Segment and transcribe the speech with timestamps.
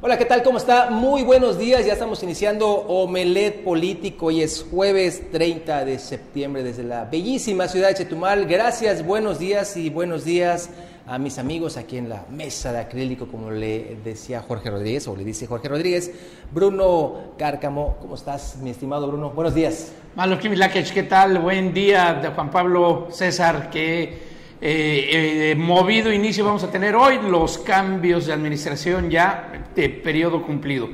[0.00, 0.44] Hola, ¿qué tal?
[0.44, 0.90] ¿Cómo está?
[0.90, 1.84] Muy buenos días.
[1.84, 4.26] Ya estamos iniciando Omelet Político.
[4.26, 8.46] Hoy es jueves 30 de septiembre desde la bellísima ciudad de Chetumal.
[8.46, 10.70] Gracias, buenos días y buenos días
[11.08, 15.16] a mis amigos aquí en la mesa de acrílico, como le decía Jorge Rodríguez, o
[15.16, 16.12] le dice Jorge Rodríguez.
[16.52, 19.30] Bruno Cárcamo, ¿cómo estás, mi estimado Bruno?
[19.30, 19.90] Buenos días.
[20.14, 21.40] Malo ¿qué tal?
[21.40, 27.20] Buen día, de Juan Pablo César, que eh, eh, movido inicio vamos a tener hoy
[27.22, 30.88] los cambios de administración ya de periodo cumplido.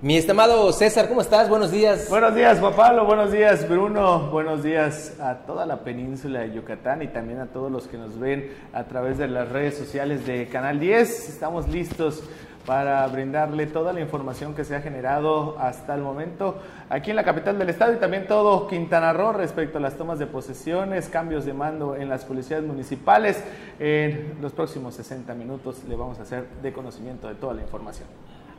[0.00, 1.48] Mi estimado César, ¿cómo estás?
[1.48, 2.08] Buenos días.
[2.08, 3.04] Buenos días, Juan Pablo.
[3.04, 4.30] Buenos días, Bruno.
[4.30, 8.16] Buenos días a toda la península de Yucatán y también a todos los que nos
[8.16, 11.30] ven a través de las redes sociales de Canal 10.
[11.30, 12.22] Estamos listos
[12.68, 16.58] para brindarle toda la información que se ha generado hasta el momento
[16.90, 20.18] aquí en la capital del estado y también todo Quintana Roo respecto a las tomas
[20.18, 23.42] de posesiones, cambios de mando en las policías municipales.
[23.78, 28.06] En los próximos 60 minutos le vamos a hacer de conocimiento de toda la información.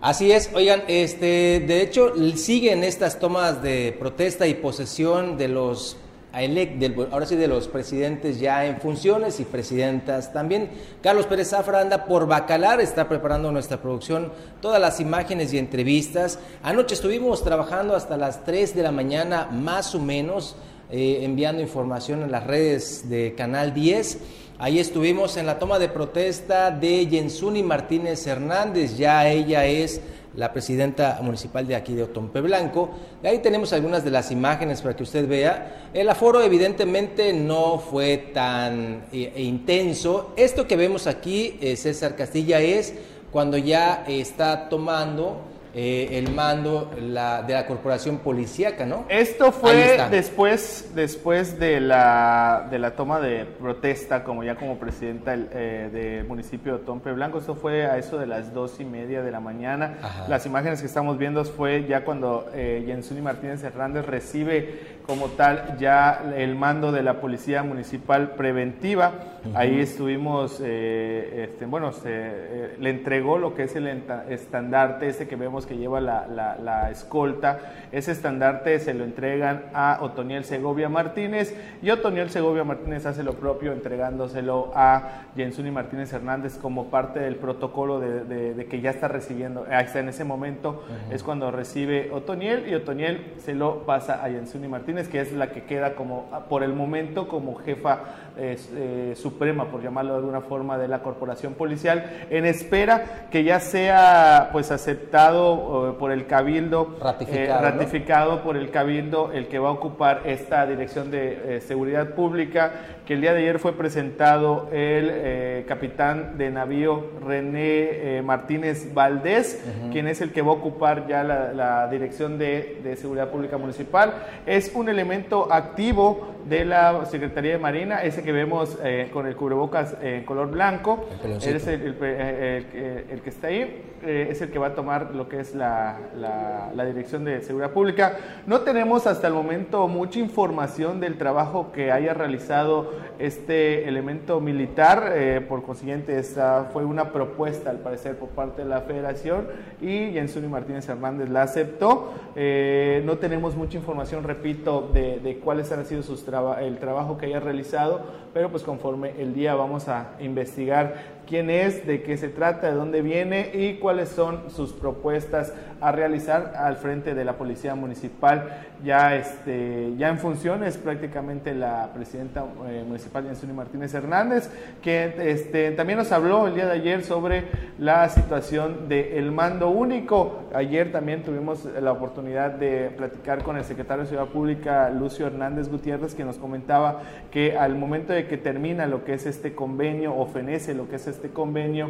[0.01, 5.97] Así es, oigan, este, de hecho siguen estas tomas de protesta y posesión de los
[6.31, 10.69] ahora sí de los presidentes ya en funciones y presidentas también.
[11.02, 16.39] Carlos Pérez Zafra anda por Bacalar, está preparando nuestra producción, todas las imágenes y entrevistas.
[16.61, 20.55] Anoche estuvimos trabajando hasta las 3 de la mañana, más o menos,
[20.91, 24.19] eh, enviando información en las redes de Canal 10.
[24.61, 30.01] Ahí estuvimos en la toma de protesta de Jensuni Martínez Hernández, ya ella es
[30.35, 32.89] la presidenta municipal de aquí de Otompe Blanco.
[33.23, 35.89] ahí tenemos algunas de las imágenes para que usted vea.
[35.93, 40.33] El aforo evidentemente no fue tan eh, intenso.
[40.35, 42.94] Esto que vemos aquí, eh, César Castilla, es
[43.31, 45.38] cuando ya está tomando
[45.73, 49.06] eh, el mando de la corporación policíaca, ¿no?
[49.08, 55.36] Esto fue después, después de, la, de la toma de protesta, como ya como presidenta
[55.36, 57.38] eh, del municipio de Tompe Blanco.
[57.38, 60.25] Esto fue a eso de las dos y media de la mañana.
[60.28, 65.78] Las imágenes que estamos viendo fue ya cuando eh, Jensuni Martínez Hernández recibe como tal
[65.79, 69.38] ya el mando de la Policía Municipal Preventiva.
[69.53, 73.88] Ahí estuvimos, eh, este, bueno, se, le entregó lo que es el
[74.29, 77.59] estandarte, ese que vemos que lleva la, escolta,
[77.91, 83.33] ese estandarte se lo entregan a Otoniel Segovia Martínez y Otoniel Segovia Martínez hace lo
[83.33, 89.66] propio entregándoselo a Jensuni Martínez Hernández como parte del protocolo de, que ya está recibiendo,
[89.72, 94.67] hasta en ese momento es cuando recibe Otoniel y Otoniel se lo pasa a Jensuni
[94.67, 97.99] Martínez, que es la que queda como por el momento como jefa
[98.41, 103.59] eh, suprema, por llamarlo de alguna forma, de la corporación policial, en espera que ya
[103.59, 106.97] sea pues aceptado por el cabildo,
[107.28, 112.13] eh, ratificado, por el cabildo, el que va a ocupar esta dirección de eh, seguridad
[112.16, 112.72] pública,
[113.05, 120.07] que el día de ayer fue presentado el capitán de navío René Martínez Valdés, quien
[120.07, 124.13] es el que va a ocupar ya la, dirección de, de seguridad pública municipal.
[124.45, 129.35] Es un elemento activo de la Secretaría de Marina, ese que vemos eh, con el
[129.35, 134.57] cubrebocas en color blanco, el, es el, el, que está ahí, eh, es el que
[134.57, 138.17] va a tomar lo que es la, la, Dirección de Seguridad Pública.
[138.47, 145.11] No tenemos hasta el momento mucha información del trabajo que haya realizado este elemento militar,
[145.13, 149.47] eh, por consiguiente esta fue una propuesta al parecer por parte de la Federación
[149.81, 152.13] y Jensuni Martínez Hernández la aceptó.
[152.35, 156.23] no tenemos mucha información, repito, de, de cuáles han sido sus
[156.59, 158.01] el trabajo que haya realizado,
[158.33, 162.75] pero pues conforme el día vamos a investigar quién es, de qué se trata, de
[162.75, 168.66] dónde viene y cuáles son sus propuestas a realizar al frente de la Policía Municipal.
[168.84, 174.50] Ya, este, ya en funciones prácticamente la presidenta eh, municipal, Jensuni Martínez Hernández,
[174.81, 177.44] que este, también nos habló el día de ayer sobre
[177.78, 180.44] la situación del mando único.
[180.53, 185.69] Ayer también tuvimos la oportunidad de platicar con el secretario de Ciudad Pública, Lucio Hernández
[185.69, 187.01] Gutiérrez, que nos comentaba
[187.31, 190.96] que al momento de que termina lo que es este convenio o fenece lo que
[190.96, 191.90] es este convenio,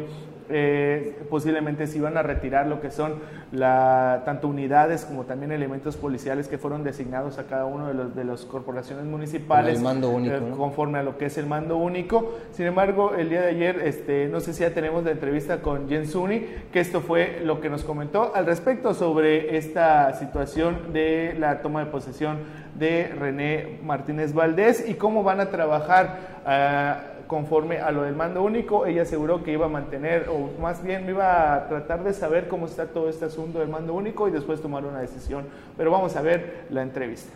[0.52, 3.14] eh, posiblemente se iban a retirar lo que son
[3.52, 3.79] la,
[4.24, 8.24] tanto unidades como también elementos policiales que fueron designados a cada uno de los de
[8.24, 12.34] las corporaciones municipales el mando único, eh, conforme a lo que es el mando único.
[12.52, 15.88] Sin embargo, el día de ayer, este, no sé si ya tenemos la entrevista con
[15.88, 21.62] Jensuni, que esto fue lo que nos comentó al respecto sobre esta situación de la
[21.62, 22.38] toma de posesión
[22.78, 26.40] de René Martínez Valdés y cómo van a trabajar.
[26.46, 30.82] Ah, conforme a lo del mando único, ella aseguró que iba a mantener, o más
[30.82, 34.32] bien iba a tratar de saber cómo está todo este asunto del mando único y
[34.32, 35.48] después tomar una decisión.
[35.76, 37.32] Pero vamos a ver la entrevista.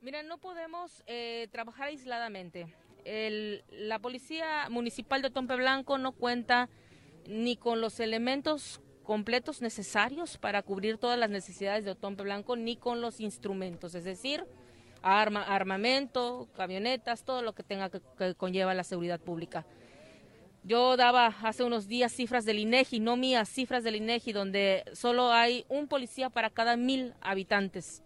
[0.00, 2.72] Mira, no podemos eh, trabajar aisladamente.
[3.04, 6.68] la Policía Municipal de Tompe Blanco no cuenta
[7.26, 8.80] ni con los elementos
[9.10, 14.04] completos necesarios para cubrir todas las necesidades de Otompe Blanco, ni con los instrumentos, es
[14.04, 14.46] decir,
[15.02, 19.66] arma, armamento, camionetas, todo lo que tenga que, que conlleva la seguridad pública.
[20.62, 25.32] Yo daba hace unos días cifras del INEGI, no mías, cifras del INEGI, donde solo
[25.32, 28.04] hay un policía para cada mil habitantes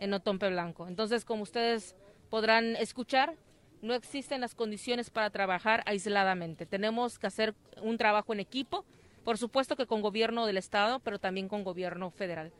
[0.00, 0.88] en Otompe Blanco.
[0.88, 1.94] Entonces, como ustedes
[2.30, 3.34] podrán escuchar,
[3.82, 6.64] no existen las condiciones para trabajar aisladamente.
[6.64, 8.86] Tenemos que hacer un trabajo en equipo,
[9.26, 12.50] por supuesto que con gobierno del Estado, pero también con gobierno federal.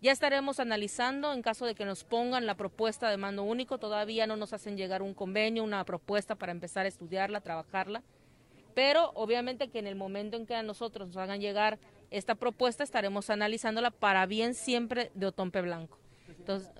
[0.00, 3.78] Ya estaremos analizando en caso de que nos pongan la propuesta de mando único.
[3.78, 8.02] Todavía no nos hacen llegar un convenio, una propuesta para empezar a estudiarla, trabajarla
[8.74, 11.78] pero obviamente que en el momento en que a nosotros nos hagan llegar
[12.10, 15.98] esta propuesta estaremos analizándola para bien siempre de Otompe Blanco.
[16.28, 16.70] Entonces,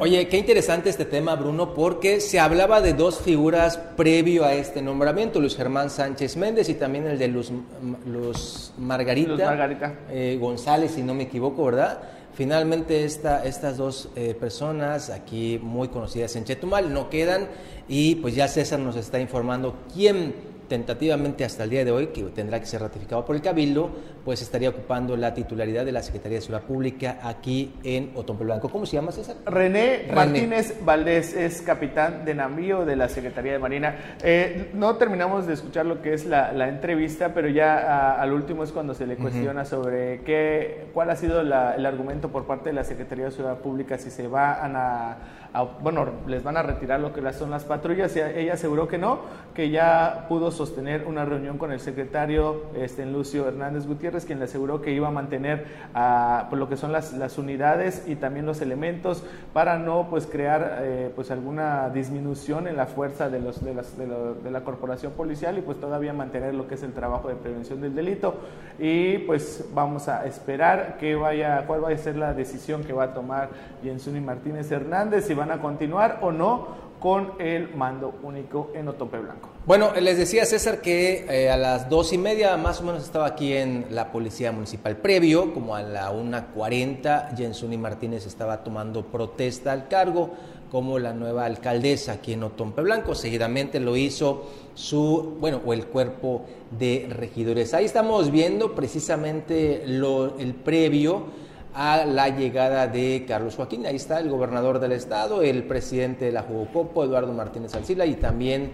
[0.00, 4.82] Oye, qué interesante este tema, Bruno, porque se hablaba de dos figuras previo a este
[4.82, 11.14] nombramiento, Luis Germán Sánchez Méndez y también el de Luz, Margarita, eh, González, si no
[11.14, 12.00] me equivoco, ¿verdad?
[12.34, 17.46] Finalmente esta, estas dos eh, personas aquí muy conocidas en Chetumal no quedan
[17.88, 20.34] y pues ya César nos está informando quién
[20.68, 23.90] tentativamente hasta el día de hoy, que tendrá que ser ratificado por el Cabildo,
[24.24, 28.68] pues estaría ocupando la titularidad de la Secretaría de Ciudad Pública aquí en Otompe Blanco.
[28.68, 29.36] ¿Cómo se llama César?
[29.46, 34.16] René, Martínez Valdés es capitán de navío de la Secretaría de Marina.
[34.22, 38.72] Eh, no terminamos de escuchar lo que es la, entrevista, pero ya al último es
[38.72, 42.84] cuando se le cuestiona sobre qué, cuál ha sido el argumento por parte de la
[42.84, 45.16] Secretaría de Ciudad Pública, si se van a
[45.62, 48.14] bueno, les van a retirar lo que son las patrullas.
[48.16, 49.20] Y ella aseguró que no,
[49.54, 54.46] que ya pudo sostener una reunión con el secretario este, Lucio Hernández Gutiérrez, quien le
[54.46, 58.46] aseguró que iba a mantener a, pues, lo que son las, las, unidades y también
[58.46, 63.64] los elementos para no pues crear eh, pues alguna disminución en la fuerza de, los,
[63.64, 67.28] de, las, de, la corporación policial y pues todavía mantener lo que es el trabajo
[67.28, 68.34] de prevención del delito.
[68.78, 73.04] Y pues vamos a esperar que vaya, cuál va a ser la decisión que va
[73.04, 73.50] a tomar
[73.82, 79.50] Jensuni Martínez Hernández, van a continuar o no con el mando único en Otompe Blanco.
[79.66, 83.26] Bueno, les decía César que eh, a las dos y media más o menos estaba
[83.26, 89.72] aquí en la Policía Municipal previo, como a la 1.40, Jensuni Martínez estaba tomando protesta
[89.72, 90.30] al cargo
[90.70, 93.14] como la nueva alcaldesa aquí en Otompe Blanco.
[93.14, 97.74] Seguidamente lo hizo su, bueno, o el cuerpo de regidores.
[97.74, 101.44] Ahí estamos viendo precisamente lo, el previo
[101.74, 103.84] a la llegada de Carlos Joaquín.
[103.84, 108.14] Ahí está el gobernador del estado, el presidente de la Jugocopo, Eduardo Martínez Alcila, y
[108.14, 108.72] también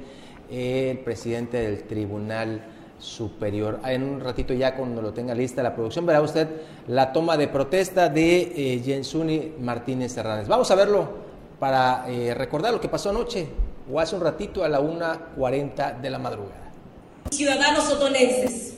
[0.50, 2.62] el presidente del Tribunal
[2.98, 3.80] Superior.
[3.86, 6.48] En un ratito ya cuando lo tenga lista la producción verá usted
[6.86, 10.48] la toma de protesta de eh, Jensuni Martínez Hernández.
[10.48, 11.08] Vamos a verlo
[11.58, 13.48] para eh, recordar lo que pasó anoche
[13.90, 16.70] o hace un ratito a la 1.40 de la madrugada.
[17.30, 18.74] Ciudadanos otonenses,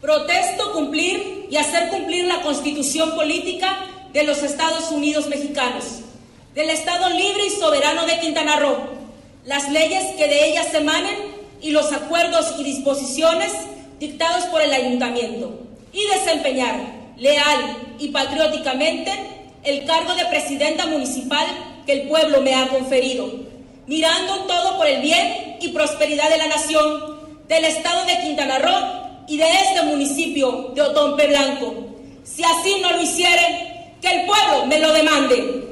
[0.00, 3.78] Protesto cumplir y hacer cumplir la constitución política
[4.12, 5.84] de los Estados Unidos mexicanos,
[6.54, 8.76] del Estado libre y soberano de Quintana Roo,
[9.44, 11.16] las leyes que de ellas emanen
[11.60, 13.50] y los acuerdos y disposiciones
[13.98, 16.76] dictados por el ayuntamiento, y desempeñar
[17.16, 19.10] leal y patrióticamente
[19.64, 21.44] el cargo de presidenta municipal
[21.86, 23.28] que el pueblo me ha conferido,
[23.88, 27.18] mirando todo por el bien y prosperidad de la nación,
[27.48, 31.74] del Estado de Quintana Roo y de este municipio de Otompe Blanco.
[32.24, 35.64] Si así no lo hiciere, que el pueblo me lo demande.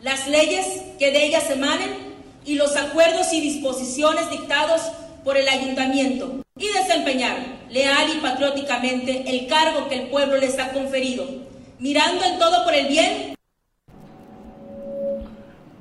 [0.00, 0.66] Las leyes
[0.98, 2.12] que de ellas emanen
[2.44, 4.82] y los acuerdos y disposiciones dictados
[5.22, 7.36] por el ayuntamiento y desempeñar
[7.70, 11.51] leal y patrióticamente el cargo que el pueblo les ha conferido
[11.82, 13.34] mirando en todo por el bien.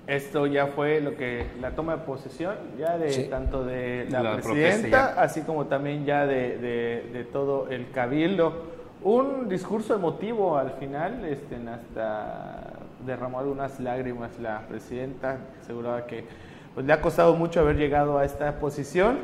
[0.08, 5.14] Esto ya fue lo que la toma de posesión ya de tanto de la, presidenta,
[5.22, 8.82] así como también ya de, todo el cabildo.
[9.04, 12.74] Un discurso emotivo al final, este, hasta
[13.06, 16.26] derramó algunas lágrimas la presidenta, aseguraba que
[16.74, 19.20] pues, le ha costado mucho haber llegado a esta posición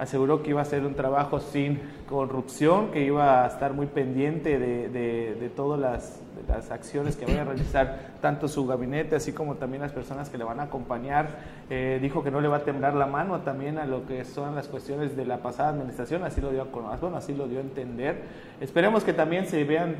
[0.00, 1.78] aseguró que iba a ser un trabajo sin
[2.08, 7.42] corrupción, que iba a estar muy pendiente de, de, todas las las acciones que vaya
[7.42, 11.28] a realizar tanto su gabinete, así como también las personas que le van a acompañar.
[11.70, 14.54] Eh, dijo que no le va a temblar la mano también a lo que son
[14.54, 17.62] las cuestiones de la pasada administración, así lo dio a bueno, así lo dio a
[17.62, 18.22] entender.
[18.60, 19.96] Esperemos que también se vean,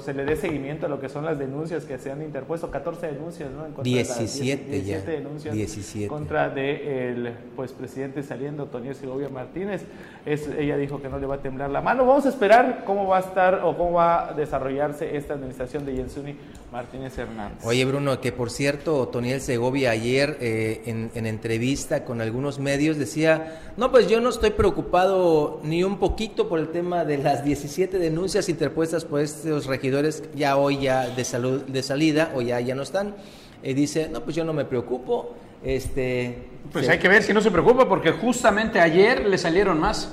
[0.00, 3.06] se le dé seguimiento a lo que son las denuncias que se han interpuesto, 14
[3.06, 3.66] denuncias, ¿no?
[3.66, 6.08] En contra 17, de 17 denuncias 17.
[6.08, 9.84] contra de el pues presidente saliendo, Tony Segovia Martínez.
[10.26, 12.06] Es, ella dijo que no le va a temblar la mano.
[12.06, 15.94] Vamos a esperar cómo va a estar o cómo va a desarrollarse esta administración de
[15.94, 16.36] Jensuni
[16.72, 17.58] Martínez Hernández.
[17.64, 22.96] Oye, Bruno, que por cierto, Toniel Segovia ayer eh, en, en, entrevista con algunos medios
[22.96, 27.44] decía, no, pues yo no estoy preocupado ni un poquito por el tema de las
[27.44, 32.60] 17 denuncias interpuestas por estos regidores ya hoy ya de, salud, de salida o ya,
[32.60, 33.14] ya no están.
[33.62, 35.34] Eh, dice, no, pues yo no me preocupo.
[35.62, 40.12] Este, pues hay que ver si no se preocupa porque justamente ayer le salieron más.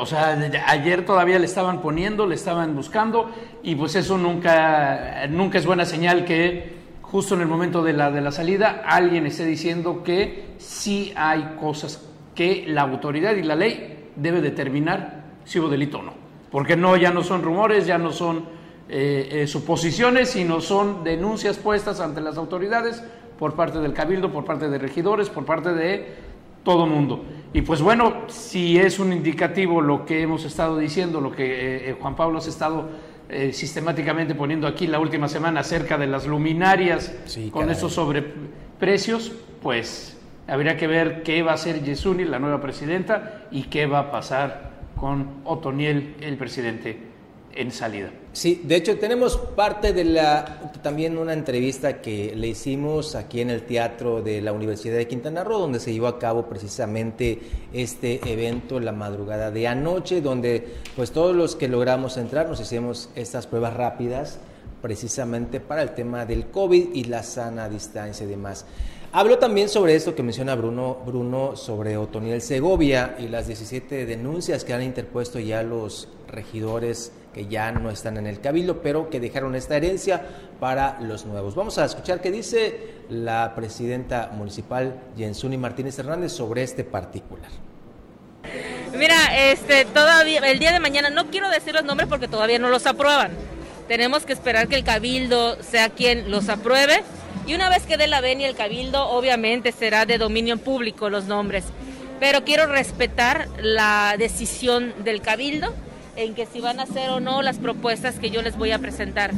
[0.00, 3.30] O sea, ayer todavía le estaban poniendo, le estaban buscando
[3.62, 8.10] y pues eso nunca, nunca es buena señal que justo en el momento de la,
[8.10, 12.02] de la salida alguien esté diciendo que sí hay cosas
[12.34, 16.14] que la autoridad y la ley debe determinar si hubo delito o no.
[16.50, 18.44] Porque no, ya no son rumores, ya no son
[18.88, 23.02] eh, eh, suposiciones, sino son denuncias puestas ante las autoridades
[23.38, 26.14] por parte del cabildo, por parte de regidores, por parte de
[26.62, 27.24] todo mundo.
[27.54, 31.90] Y pues bueno, si es un indicativo lo que hemos estado diciendo, lo que eh,
[31.90, 32.88] eh, Juan Pablo ha estado
[33.28, 37.14] eh, sistemáticamente poniendo aquí la última semana acerca de las luminarias
[37.50, 39.32] con estos sobreprecios,
[39.62, 40.18] pues
[40.48, 44.10] habría que ver qué va a hacer Yesuni, la nueva presidenta, y qué va a
[44.10, 47.11] pasar con Otoniel, el presidente
[47.54, 48.10] en salida.
[48.32, 53.50] Sí, de hecho tenemos parte de la, también una entrevista que le hicimos aquí en
[53.50, 57.38] el Teatro de la Universidad de Quintana Roo, donde se llevó a cabo precisamente
[57.72, 60.66] este evento la madrugada de anoche, donde
[60.96, 64.38] pues todos los que logramos entrar nos hicimos estas pruebas rápidas
[64.80, 68.66] precisamente para el tema del COVID y la sana distancia y demás.
[69.14, 74.64] Habló también sobre esto que menciona Bruno, Bruno sobre Otoniel Segovia y las 17 denuncias
[74.64, 79.20] que han interpuesto ya los regidores que ya no están en el cabildo, pero que
[79.20, 80.22] dejaron esta herencia
[80.60, 81.54] para los nuevos.
[81.54, 87.50] Vamos a escuchar qué dice la presidenta municipal Jensuni Martínez Hernández sobre este particular.
[88.96, 92.68] Mira, este todavía el día de mañana no quiero decir los nombres porque todavía no
[92.68, 93.32] los aprueban.
[93.88, 97.02] Tenemos que esperar que el cabildo sea quien los apruebe
[97.46, 101.24] y una vez que dé la venia el cabildo, obviamente será de dominio público los
[101.24, 101.64] nombres.
[102.20, 105.74] Pero quiero respetar la decisión del cabildo
[106.16, 108.78] en que si van a hacer o no las propuestas que yo les voy a
[108.78, 109.32] presentar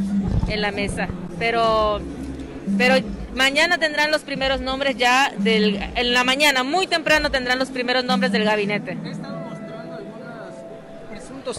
[0.49, 1.09] en la mesa.
[1.39, 2.01] Pero,
[2.79, 2.95] pero
[3.35, 8.05] mañana tendrán los primeros nombres ya del, en la mañana, muy temprano tendrán los primeros
[8.05, 8.97] nombres del gabinete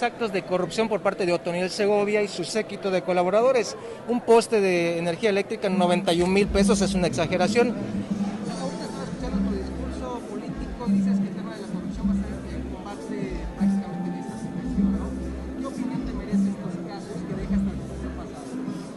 [0.01, 3.77] actos de corrupción por parte de Otoniel Segovia y su séquito de colaboradores.
[4.07, 7.75] Un poste de energía eléctrica en 91 mil pesos es una exageración.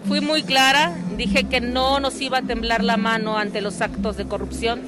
[0.08, 4.16] Fui muy clara, dije que no nos iba a temblar la mano ante los actos
[4.16, 4.80] de corrupción,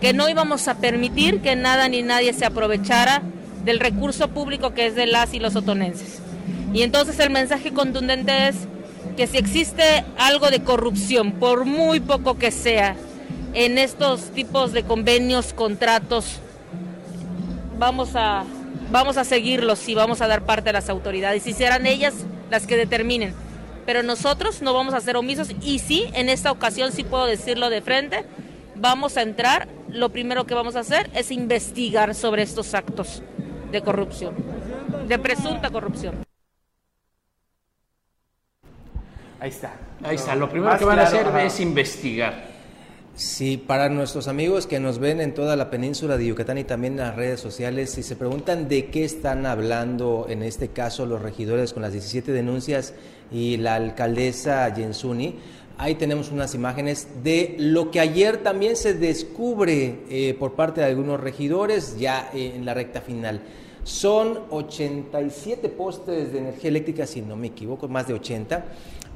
[0.00, 3.22] que no íbamos a permitir que nada ni nadie se aprovechara
[3.64, 6.18] del recurso público que es de las y los otonenses.
[6.74, 8.56] Y entonces el mensaje contundente es
[9.16, 12.96] que si existe algo de corrupción, por muy poco que sea,
[13.54, 16.40] en estos tipos de convenios, contratos,
[17.78, 18.42] vamos a,
[18.90, 22.14] vamos a seguirlos y vamos a dar parte a las autoridades y serán ellas
[22.50, 23.46] las que determinen.
[23.88, 27.70] Pero nosotros no vamos a ser omisos y sí, en esta ocasión sí puedo decirlo
[27.70, 28.26] de frente,
[28.74, 33.22] vamos a entrar, lo primero que vamos a hacer es investigar sobre estos actos
[33.72, 34.34] de corrupción,
[35.06, 36.16] de presunta corrupción.
[39.40, 39.72] Ahí está.
[40.02, 40.34] Ahí está.
[40.34, 42.58] Lo primero que van a hacer es investigar.
[43.14, 46.92] Sí, para nuestros amigos que nos ven en toda la península de Yucatán y también
[46.92, 51.22] en las redes sociales, si se preguntan de qué están hablando en este caso los
[51.22, 52.94] regidores con las 17 denuncias
[53.30, 55.36] y la alcaldesa Jensuni,
[55.78, 60.88] ahí tenemos unas imágenes de lo que ayer también se descubre eh, por parte de
[60.88, 63.40] algunos regidores ya eh, en la recta final.
[63.84, 68.64] Son 87 postes de energía eléctrica, si no me equivoco, más de 80.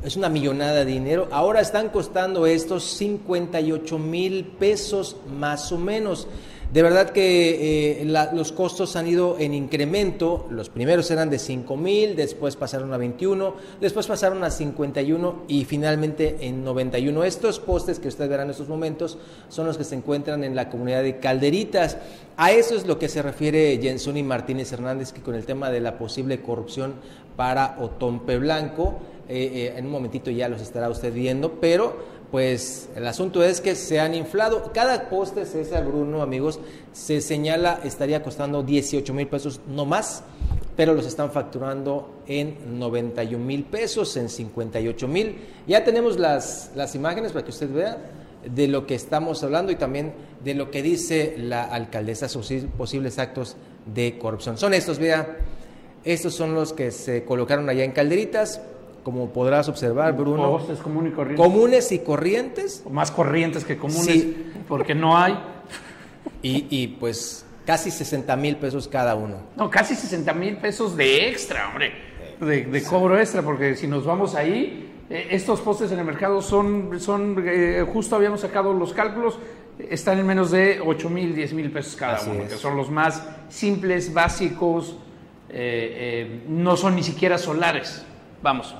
[0.02, 1.28] Es una millonada de dinero.
[1.30, 6.26] Ahora están costando estos 58 mil pesos más o menos.
[6.72, 10.46] De verdad que eh, los costos han ido en incremento.
[10.48, 15.66] Los primeros eran de 5 mil, después pasaron a 21, después pasaron a 51 y
[15.66, 17.24] finalmente en 91.
[17.24, 19.18] Estos postes que ustedes verán en estos momentos
[19.50, 21.98] son los que se encuentran en la comunidad de Calderitas.
[22.38, 25.80] A eso es lo que se refiere Jensuni Martínez Hernández, que con el tema de
[25.80, 26.94] la posible corrupción
[27.36, 28.98] para Otompe Blanco
[29.28, 33.76] eh, en un momentito ya los estará usted viendo, pero pues el asunto es que
[33.76, 34.72] se han inflado.
[34.72, 36.58] Cada poste, César Bruno, amigos,
[36.94, 40.24] se señala estaría costando 18 mil pesos, no más,
[40.74, 45.36] pero los están facturando en 91 mil pesos, en 58 mil.
[45.66, 47.98] Ya tenemos las, las imágenes para que usted vea
[48.42, 53.18] de lo que estamos hablando y también de lo que dice la alcaldesa, sus posibles
[53.18, 54.56] actos de corrupción.
[54.56, 55.36] Son estos, vea,
[56.02, 58.62] estos son los que se colocaron allá en calderitas,
[59.02, 60.50] como podrás observar, Bruno.
[60.50, 61.46] Postes comunes y corrientes.
[61.46, 62.84] Comunes y corrientes.
[62.90, 64.52] Más corrientes que comunes, Sí.
[64.68, 65.38] porque no hay.
[66.44, 69.36] Y, y, pues casi 60 mil pesos cada uno.
[69.56, 71.92] No, casi 60 mil pesos de extra, hombre.
[72.40, 76.42] De, de cobro extra, porque si nos vamos ahí, eh, estos postes en el mercado
[76.42, 79.38] son, son eh, justo habíamos sacado los cálculos,
[79.78, 82.50] están en menos de 8 mil, 10 mil pesos cada Así uno, es.
[82.52, 84.96] que son los más simples, básicos,
[85.48, 88.04] eh, no son ni siquiera solares.
[88.42, 88.74] Vamos.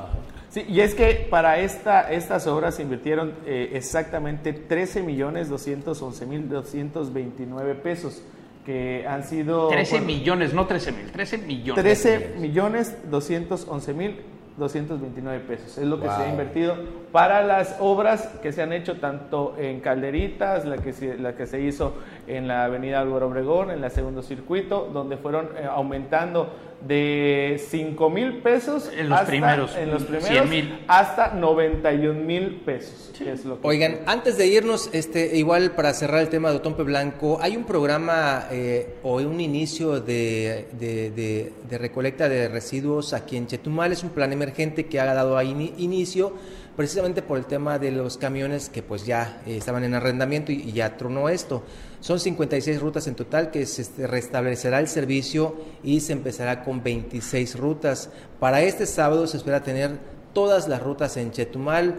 [0.51, 6.27] Sí, y es que para esta, estas obras se invirtieron eh, exactamente 13 millones 211
[6.27, 8.23] mil 229 pesos,
[8.67, 9.69] que han sido...
[9.69, 11.83] 13 bueno, millones, no 13 mil, 13 millones.
[11.83, 14.21] 13 millones 211 mil
[14.59, 15.79] 229 pesos.
[15.79, 16.29] Es lo que se ha Wow.
[16.29, 16.75] invertido
[17.11, 21.47] para las obras que se han hecho tanto en Calderitas, la que se, la que
[21.47, 21.95] se hizo
[22.27, 26.51] en la avenida Álvaro Obregón, en la segundo circuito, donde fueron eh, aumentando
[26.87, 30.85] de 5 mil pesos En los primeros, en los 100 primeros mil.
[30.89, 33.11] hasta 91 mil pesos.
[33.17, 36.57] que es lo que- Oigan, antes de irnos, este, igual para cerrar el tema de
[36.57, 42.49] Otompe Blanco, hay un programa eh, o un inicio de, de- de- de recolecta de
[42.49, 43.93] residuos aquí en Chetumal.
[43.93, 46.33] Es un plan emergente que ha dado ahí ini- inicio
[46.77, 50.73] precisamente por el tema de los camiones que pues ya eh, estaban en arrendamiento y,
[50.73, 51.63] ya tronó esto.
[52.01, 56.83] Son 56 rutas en total que se este, restablecerá el servicio y se empezará con
[56.83, 58.11] 26 rutas.
[58.41, 59.99] Para este sábado se espera tener
[60.33, 61.95] todas las rutas en Chetumal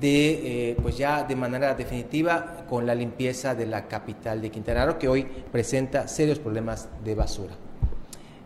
[0.00, 4.84] de eh, pues ya de manera definitiva con la limpieza de la capital de Quintana
[4.84, 7.54] Roo que hoy presenta serios problemas de basura.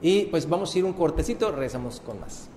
[0.01, 2.52] Y pues vamos a ir un cortecito, regresamos con más.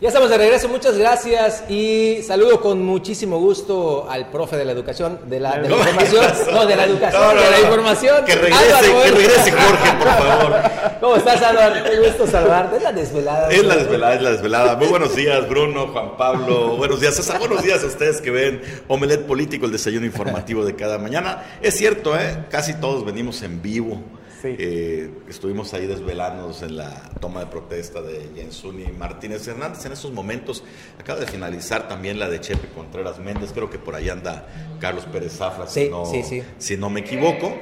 [0.00, 4.72] Ya estamos de regreso, muchas gracias y saludo con muchísimo gusto al profe de la
[4.72, 5.88] educación, de la, de la ¿Cómo?
[5.88, 8.24] información, no, de la educación, No, no, de la información.
[8.24, 8.64] Que regrese,
[9.04, 10.62] que regrese Jorge, por favor.
[11.00, 11.76] ¿Cómo estás, Álvaro?
[11.88, 12.76] Qué gusto saludarte.
[12.76, 13.48] Es la desvelada.
[13.48, 14.76] Es la desvelada, es la desvelada.
[14.76, 16.76] Muy buenos días, Bruno, Juan Pablo.
[16.76, 17.38] Buenos días, César.
[17.38, 21.44] Buenos días a ustedes que ven Omelet Político, el desayuno informativo de cada mañana.
[21.62, 22.44] Es cierto, ¿eh?
[22.50, 24.02] Casi todos venimos en vivo.
[24.44, 24.56] Sí.
[24.58, 29.86] Eh, estuvimos ahí desvelándonos en la toma de protesta de Jensuni Martínez Hernández.
[29.86, 30.62] En estos momentos
[31.00, 33.52] acaba de finalizar también la de Chepe Contreras Méndez.
[33.54, 34.46] Creo que por ahí anda
[34.80, 36.42] Carlos Pérez Zafra, Sí, si, no, sí, sí.
[36.58, 37.56] si no me equivoco.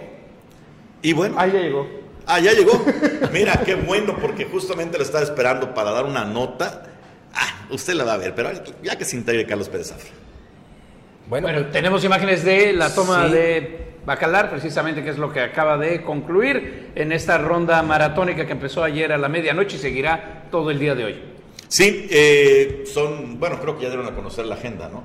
[1.03, 1.87] Y bueno, Ahí ya llegó.
[2.27, 2.73] Ah, ya llegó.
[3.33, 6.83] Mira, qué bueno, porque justamente lo estaba esperando para dar una nota.
[7.33, 8.51] Ah, usted la va a ver, pero
[8.83, 10.11] ya que se integre Carlos Pérez Zafra.
[11.29, 13.33] Bueno, Bueno, tenemos imágenes de la toma Sí.
[13.35, 18.53] de Bacalar, precisamente, que es lo que acaba de concluir en esta ronda maratónica que
[18.53, 21.23] empezó ayer a la medianoche y seguirá todo el día de hoy.
[21.69, 25.05] Sí, eh, son, bueno, creo que ya dieron a conocer la agenda, ¿no?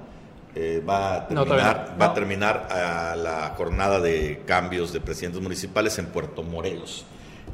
[0.55, 1.97] Eh, va a terminar, no.
[1.99, 7.05] va a terminar a la jornada de cambios de presidentes municipales en Puerto Morelos.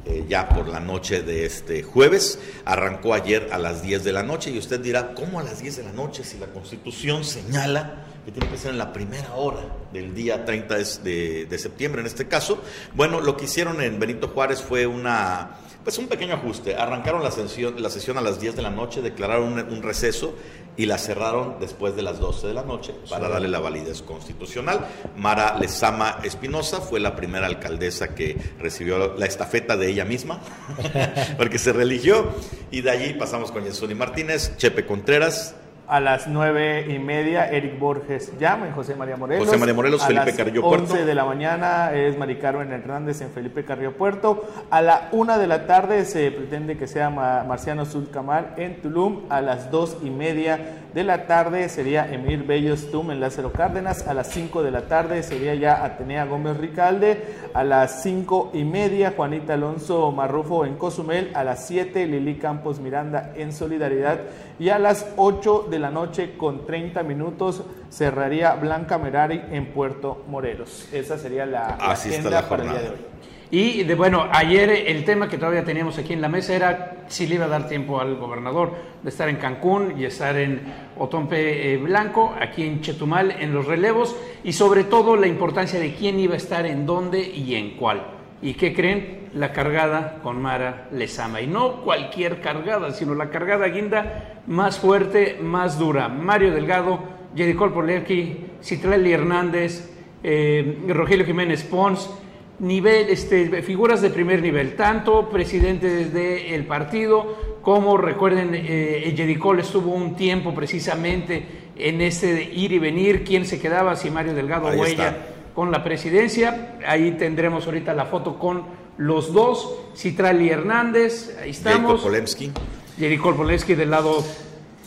[0.06, 4.22] Eh, ya por la noche de este jueves, arrancó ayer a las 10 de la
[4.22, 8.04] noche y usted dirá, ¿cómo a las 10 de la noche si la constitución señala
[8.24, 9.60] que tiene que ser en la primera hora
[9.92, 12.62] del día 30 de, de- septiembre en este caso?
[12.94, 16.74] Bueno, lo que hicieron en Benito Juárez fue una pues un pequeño ajuste.
[16.76, 20.34] Arrancaron la sesión, la sesión a las 10 de la noche, declararon un receso
[20.76, 24.86] y la cerraron después de las 12 de la noche para darle la validez constitucional.
[25.16, 30.40] Mara Lezama Espinosa fue la primera alcaldesa que recibió la estafeta de ella misma,
[31.36, 32.28] porque se religió.
[32.70, 35.54] Y de allí pasamos con Yesuni Martínez, Chepe Contreras,
[35.86, 39.46] A las nueve y media, Eric Borges llama en José María Morelos.
[39.46, 40.92] José María Morelos, a Felipe las Carrillo Puerto.
[40.94, 44.48] 11 de la mañana es Mari Carmen Hernández en Felipe Carrillo Puerto.
[44.70, 49.24] A la una de la tarde se pretende que sea Ma- Marciano Zulcamal en Tulum.
[49.28, 50.58] A las dos y media
[50.94, 54.06] de la tarde sería Emir Bellos Tum en Lázaro Cárdenas.
[54.06, 57.20] A las 5 de la tarde sería ya Atenea Gómez Ricalde.
[57.52, 61.32] A las cinco y media Juanita Alonso Marrufo en Cozumel.
[61.34, 64.20] A las 7 Lili Campos Miranda en Solidaridad.
[64.60, 70.22] Y a las 8 de la noche con 30 minutos cerraría Blanca Merari en Puerto
[70.28, 70.88] Morelos.
[70.92, 73.13] Esa sería la, Así agenda la para el día de hoy.
[73.56, 77.28] Y de, bueno, ayer el tema que todavía teníamos aquí en la mesa era si
[77.28, 80.60] le iba a dar tiempo al gobernador de estar en Cancún y estar en
[80.98, 85.94] Otompe eh, Blanco, aquí en Chetumal, en los relevos, y sobre todo la importancia de
[85.94, 88.04] quién iba a estar en dónde y en cuál.
[88.42, 89.28] ¿Y qué creen?
[89.34, 91.40] La cargada con Mara Lezama.
[91.40, 96.08] Y no cualquier cargada, sino la cargada guinda más fuerte, más dura.
[96.08, 96.98] Mario Delgado,
[97.36, 99.92] Jericol Polerki, Citrelli Hernández,
[100.24, 102.10] eh, Rogelio Jiménez Pons,
[102.58, 109.94] nivel, este, figuras de primer nivel, tanto presidentes del partido como recuerden, eh, Jericol estuvo
[109.94, 114.78] un tiempo precisamente en ese ir y venir, quién se quedaba, si Mario Delgado Ahí
[114.78, 115.26] Huella está.
[115.54, 116.76] con la presidencia.
[116.86, 118.64] Ahí tendremos ahorita la foto con
[118.98, 122.02] los dos, Citrali Hernández, ahí estamos.
[122.02, 122.52] Polemski.
[122.98, 124.22] Jericol Poleski del lado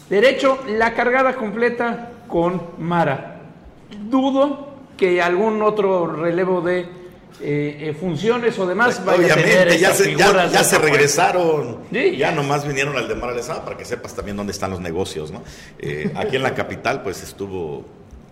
[0.07, 3.41] derecho, la cargada completa con Mara.
[4.07, 6.87] Dudo que algún otro relevo de
[7.41, 11.79] eh, eh, funciones o demás vaya a tener Obviamente, ya se, ya- se regresaron.
[11.91, 12.31] Sí, ya ya.
[12.31, 15.43] nomás vinieron al de Mara Lezama para que sepas también dónde están los negocios, ¿no?
[15.79, 17.85] Eh, aquí en la capital, pues estuvo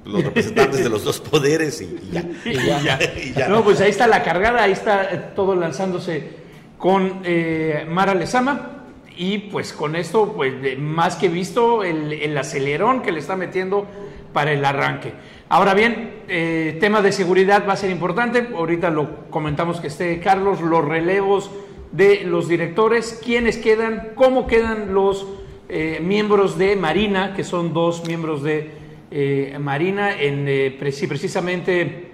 [0.06, 2.22] los representantes de los dos poderes y, y ya.
[2.46, 3.00] Y ya.
[3.24, 3.48] Y ya.
[3.48, 6.30] No, pues ahí está la cargada, ahí está todo lanzándose
[6.78, 8.72] con eh, Mara Lezama.
[9.18, 13.36] Y pues con esto, pues de- más que visto el, el acelerón que le está
[13.38, 13.88] metiendo
[14.34, 15.14] para el arranque.
[15.48, 18.48] Ahora bien, eh, tema de seguridad va a ser importante.
[18.56, 21.52] Ahorita lo comentamos que esté Carlos, los relevos
[21.92, 25.28] de los directores, quiénes quedan, cómo quedan los
[25.70, 28.72] eh, miembros de Marina, que son dos miembros de
[29.12, 30.48] eh, Marina, en,
[30.92, 32.10] si precisamente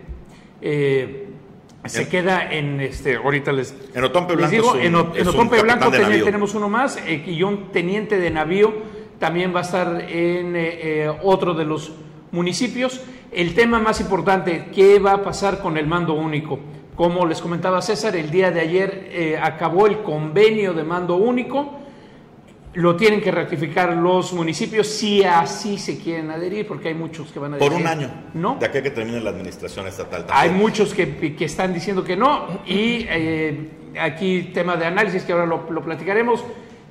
[0.62, 4.96] se En- queda en este, ahorita les, En Otompe Blanco digo, un- en,
[5.28, 8.72] Otompe Blanco ten- tenemos uno más eh, y un teniente de navío
[9.20, 11.92] también va a estar en eh, eh, otro de los
[12.32, 13.02] municipios.
[13.32, 16.60] El tema más importante, ¿qué va a pasar con el mando único?
[16.96, 21.78] Como les comentaba César, el día de ayer eh, acabó el convenio de mando único.
[22.74, 27.40] Lo tienen que ratificar los municipios si así se quieren adherir, porque hay muchos que
[27.40, 28.10] van a Por decir un año.
[28.34, 30.26] No, De aquí a que termine la administración estatal.
[30.30, 30.58] hay también.
[30.58, 35.46] muchos que, que están diciendo que no y eh, aquí tema de análisis que ahora
[35.46, 36.44] lo, lo platicaremos.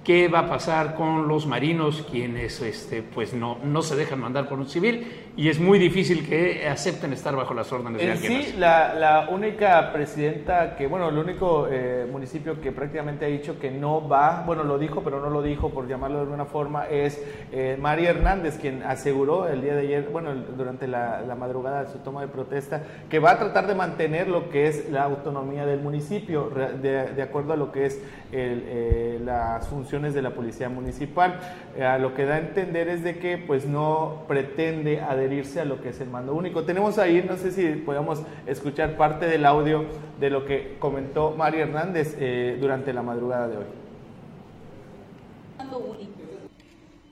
[0.05, 4.49] ¿Qué va a pasar con los marinos quienes este, pues no, no se dejan mandar
[4.49, 5.07] por un civil
[5.41, 8.93] y es muy difícil que acepten estar bajo las órdenes de En alguien sí, la,
[8.93, 14.07] la única presidenta que, bueno, el único eh, municipio que prácticamente ha dicho que no
[14.07, 17.79] va, bueno, lo dijo, pero no lo dijo por llamarlo de alguna forma, es eh,
[17.81, 22.01] María Hernández, quien aseguró el día de ayer, bueno, durante la, la madrugada de su
[22.01, 25.81] toma de protesta, que va a tratar de mantener lo que es la autonomía del
[25.81, 27.99] municipio, de, de acuerdo a lo que es
[28.31, 31.41] el, eh, las funciones de la policía municipal.
[31.99, 35.91] Lo que da a entender es de que pues no pretende adherirse a lo que
[35.91, 36.65] es el mando único.
[36.65, 39.85] Tenemos ahí, no sé si podemos escuchar parte del audio
[40.19, 43.65] de lo que comentó María Hernández eh, durante la madrugada de hoy.
[45.57, 46.11] mando único.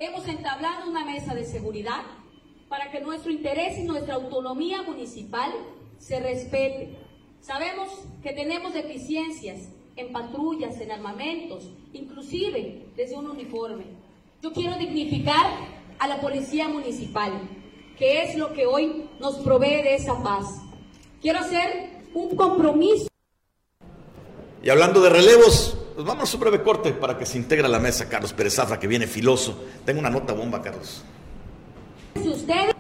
[0.00, 2.02] Hemos entablado una mesa de seguridad
[2.68, 5.52] para que nuestro interés y nuestra autonomía municipal
[5.98, 6.96] se respete.
[7.40, 7.88] Sabemos
[8.22, 13.84] que tenemos deficiencias en patrullas, en armamentos, inclusive desde un uniforme.
[14.42, 15.46] Yo quiero dignificar
[15.98, 17.32] a la policía municipal,
[17.98, 20.46] que es lo que hoy nos provee de esa paz.
[21.20, 23.08] Quiero hacer un compromiso.
[24.62, 27.68] Y hablando de relevos, pues vámonos a un breve corte para que se integre a
[27.68, 29.64] la mesa Carlos Pérez Zafra, que viene filoso.
[29.84, 31.02] Tengo una nota bomba, Carlos.
[32.14, 32.74] Ustedes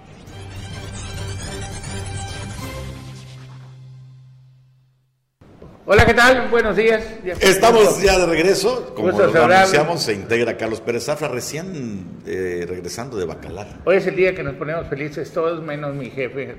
[5.90, 6.48] Hola, ¿qué tal?
[6.50, 7.02] Buenos días.
[7.40, 8.92] Estamos ya de regreso.
[8.94, 13.68] Como Gusto lo anunciamos, se integra Carlos Pérez Zafra, recién eh, regresando de Bacalar.
[13.86, 16.56] Hoy es el día que nos ponemos felices todos, menos mi jefe,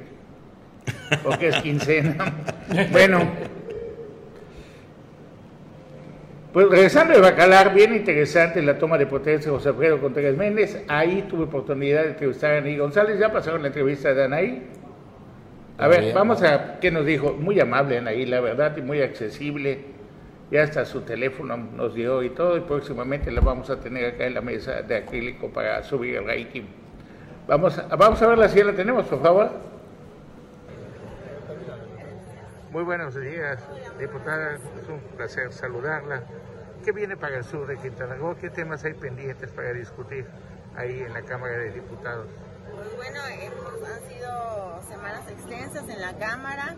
[1.23, 2.33] porque es quincena.
[2.91, 3.19] bueno,
[6.51, 10.81] pues regresando de Bacalar, bien interesante la toma de protesta de José Alfredo Contreras Méndez.
[10.87, 13.19] Ahí tuve oportunidad de entrevistar a Anaí González.
[13.19, 14.67] Ya pasaron la entrevista de Anaí.
[15.79, 17.33] A ver, vamos a qué nos dijo.
[17.33, 19.85] Muy amable Anaí, la verdad, y muy accesible.
[20.51, 24.25] Ya hasta su teléfono nos dio y todo, y próximamente la vamos a tener acá
[24.25, 26.63] en la mesa de acrílico para subir el ranking.
[27.47, 29.51] Vamos a, vamos a verla si ya la tenemos, por favor.
[32.71, 33.63] Muy buenos días,
[33.99, 34.55] diputada.
[34.55, 36.23] Es un placer saludarla.
[36.83, 38.35] ¿Qué viene para el sur de Quintana Roo?
[38.41, 40.25] ¿Qué temas hay pendientes para discutir
[40.75, 42.27] ahí en la Cámara de Diputados?
[42.79, 46.75] Pues bueno, hemos- han sido semanas extensas en la Cámara,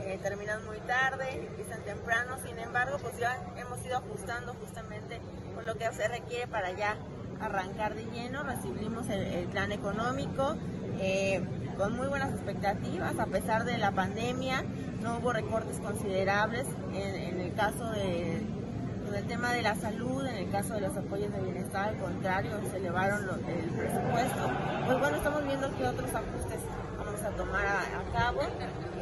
[0.00, 5.20] eh, terminan muy tarde, empiezan temprano, sin embargo, pues ya hemos ido ajustando justamente
[5.54, 6.96] con lo que se requiere para ya
[7.38, 8.44] arrancar de lleno.
[8.44, 10.56] Recibimos el, plan económico
[10.98, 11.44] eh,
[11.76, 14.64] con muy buenas expectativas, a pesar de la pandemia,
[15.02, 18.40] no hubo recortes considerables en el caso de
[19.12, 21.98] en el tema de la salud, en el caso de los apoyos de bienestar, al
[21.98, 24.50] contrario, se elevaron el presupuesto.
[24.86, 26.60] Pues bueno, estamos viendo qué otros ajustes
[26.98, 28.40] vamos a tomar a, cabo.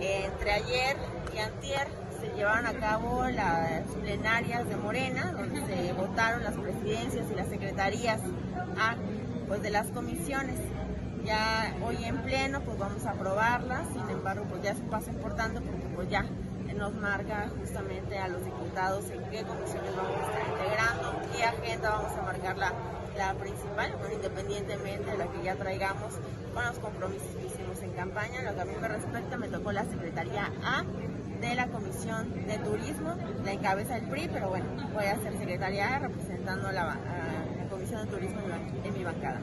[0.00, 0.96] Entre ayer
[1.32, 1.86] y antier
[2.20, 7.48] se llevaron a cabo las plenarias de Morena, donde se votaron las presidencias y las
[7.48, 8.20] secretarías
[8.78, 8.96] a,
[9.46, 10.58] pues, de las comisiones.
[11.24, 15.10] Ya hoy en pleno pues vamos a aprobarlas, sin embargo pues ya es un paso
[15.10, 16.24] importante porque pues ya
[16.74, 21.90] nos marca justamente a los diputados en qué comisiones vamos a estar integrando, qué agenda
[21.90, 22.72] vamos a marcar la,
[23.16, 26.14] la principal, independientemente de la que ya traigamos
[26.54, 28.42] con los compromisos que hicimos en campaña.
[28.42, 30.84] Lo que a mí me respecta, me tocó la Secretaría A
[31.40, 35.96] de la Comisión de Turismo, la encabeza el PRI, pero bueno, voy a ser secretaria
[35.96, 36.98] A representando a la,
[37.70, 38.40] Comisión de Turismo
[38.84, 39.40] en mi bancada.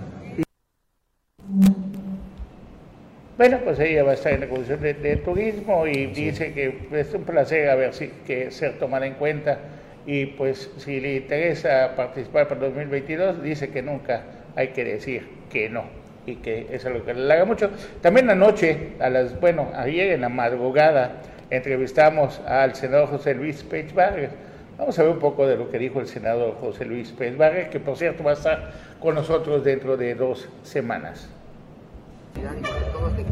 [3.38, 6.88] Bueno, pues ella va a estar en la Comisión de, de Turismo y dice que
[6.92, 9.60] es un placer a ver si que ser tomada en cuenta
[10.08, 14.24] y pues si le interesa participar para el 2022, dice que nunca
[14.56, 15.84] hay que decir que no
[16.26, 17.70] y que es algo que le haga mucho.
[18.02, 21.22] También anoche, a las, bueno, ayer en la madrugada,
[21.52, 24.32] entrevistamos al senador José Luis Pech Vargas.
[24.80, 27.70] Vamos a ver un poco de lo que dijo el senador José Luis Pech Vargas,
[27.70, 31.30] que por cierto va a estar con nosotros dentro de dos semanas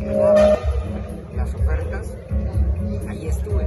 [0.05, 2.13] las ofertas,
[3.09, 3.65] ahí estuve,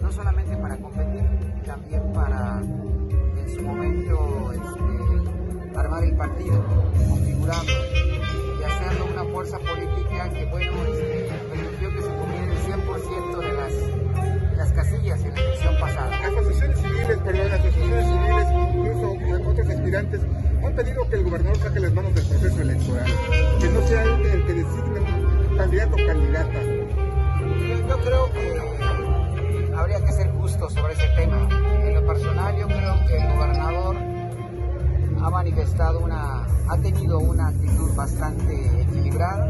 [0.00, 1.22] no solamente para competir,
[1.66, 6.64] también para en su momento este, armar el partido,
[7.08, 7.72] configurarlo
[8.60, 13.52] y hacerlo una fuerza política que bueno, este, permitió que se cubriera el 100% de
[13.52, 16.16] las, las casillas en la elección pasada.
[16.18, 20.20] Asociaciones civiles, perdón, asociaciones civiles, incluso otros aspirantes,
[20.64, 23.06] han pedido que el gobernador saque las manos del proceso electoral,
[23.60, 25.01] que no sea el que designe
[25.56, 26.62] candidato o candidata.
[27.88, 31.48] Yo, creo que habría que ser justo sobre ese tema.
[31.82, 33.96] En lo personal, yo creo que el gobernador
[35.22, 39.48] ha manifestado una, ha tenido una actitud bastante equilibrada,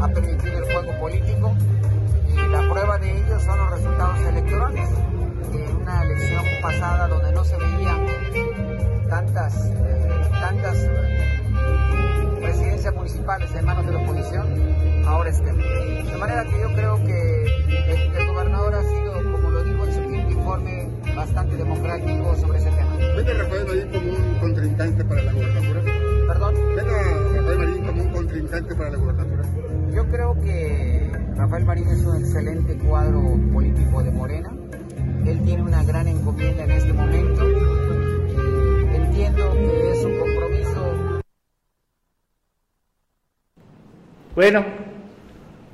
[0.00, 1.54] ha permitido el juego político
[2.28, 4.88] y la prueba de ello son los resultados electorales.
[5.52, 8.06] En una elección pasada donde no se veían
[9.08, 10.76] tantas, eh, tantas
[12.82, 14.46] presidencias municipales en manos de la oposición,
[15.06, 15.56] ahora estén.
[15.56, 19.92] De manera que yo creo que el, el gobernador ha sido, como lo digo en
[19.92, 22.96] su quinto informe, bastante democrático sobre ese tema.
[23.16, 25.80] ¿Ven a Rafael Marín como un contrincante para la gobernatura?
[26.26, 26.54] ¿Perdón?
[26.74, 29.42] ¿Ven a Rafael Marín como un contrincante para la gobernatura?
[29.94, 34.50] Yo creo que Rafael Marín es un excelente cuadro político de Morena.
[35.24, 37.42] Él tiene una gran encomienda en este momento.
[44.34, 44.64] Bueno,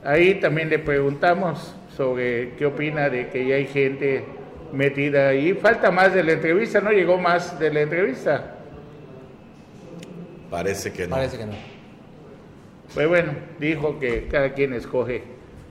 [0.04, 4.24] ahí también le preguntamos sobre qué opina de que ya hay gente
[4.72, 5.54] metida ahí.
[5.54, 6.90] Falta más de la entrevista, ¿no?
[6.90, 8.56] Llegó más de la entrevista.
[10.50, 11.14] Parece que no.
[11.14, 11.52] Parece que no.
[12.94, 15.22] Pues bueno, dijo que cada quien escoge,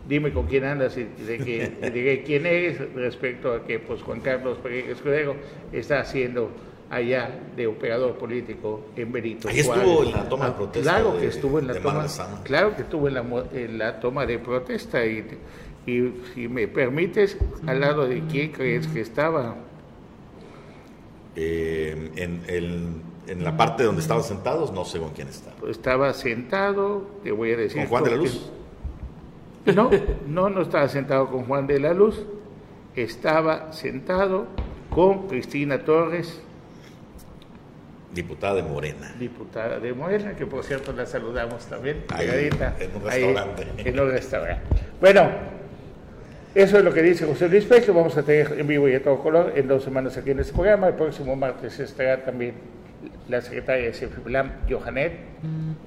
[0.07, 4.21] dime con quién andas y de que, de quién eres respecto a que pues Juan
[4.21, 5.35] Carlos Pérez Escudero
[5.73, 6.51] está haciendo
[6.89, 9.49] allá de operador político en Benito.
[9.49, 10.13] Ahí estuvo Juárez.
[10.13, 11.93] en la toma de Ah, protesta Claro de- que estuvo en la de toma.
[11.95, 12.43] Marzano.
[12.43, 15.25] Claro que estuvo en la, mo- en la toma de protesta y,
[15.85, 19.55] y si me permites, al lado de quién crees que estaba.
[21.35, 25.55] Eh, en, la parte donde estaban sentados, no sé con quién estaba.
[25.69, 27.81] Estaba sentado, te voy a decir.
[27.81, 28.49] ¿Con Juan de la Luz?
[29.75, 29.89] No,
[30.27, 32.23] no, no estaba sentado con Juan de la Luz.
[32.95, 34.45] Estaba sentado
[34.89, 36.41] con Cristina Torres,
[38.17, 39.13] Diputada de Morena.
[39.19, 43.67] diputada de Morena, que por cierto la saludamos también, Ahí, pegadita, en un ahí, restaurante.
[43.77, 44.61] en un restaurante.
[44.99, 45.29] Bueno,
[46.55, 48.95] eso es lo que dice José Luis Pérez, lo vamos a tener en vivo y
[48.95, 50.87] a todo color en dos semanas aquí en este programa.
[50.87, 52.55] El próximo martes estará también
[53.29, 55.13] la secretaria de CEFIBLAM, Johanet.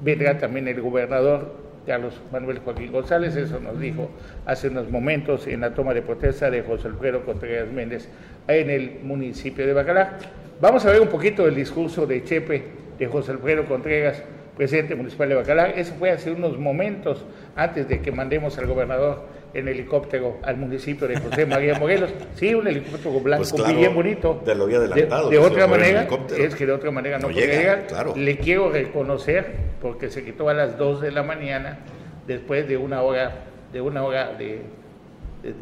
[0.02, 4.10] Vendrá también el gobernador Carlos Manuel Joaquín González, eso nos dijo
[4.46, 8.08] hace unos momentos en la toma de protesta de José Alfredo Contreras Méndez
[8.46, 10.18] en el municipio de Bacalar.
[10.60, 12.62] Vamos a ver un poquito el discurso de Chepe
[12.98, 14.22] de José Alfredo Contreras,
[14.56, 15.72] presidente municipal de Bacalar.
[15.78, 17.24] Eso fue hace unos momentos
[17.56, 22.10] antes de que mandemos al gobernador en helicóptero al municipio de José María Morelos.
[22.36, 24.42] Sí, un helicóptero blanco Pues claro, bien bonito.
[24.44, 26.06] te lo había adelantado, De, otra manera,
[26.38, 27.86] es que de otra manera no, No podía llega, llegar.
[27.86, 28.12] claro.
[28.16, 29.46] Le quiero reconocer
[29.80, 31.78] porque se quitó a las 2 de la mañana
[32.26, 34.60] después de una hora de una hora de,
[35.42, 35.54] de-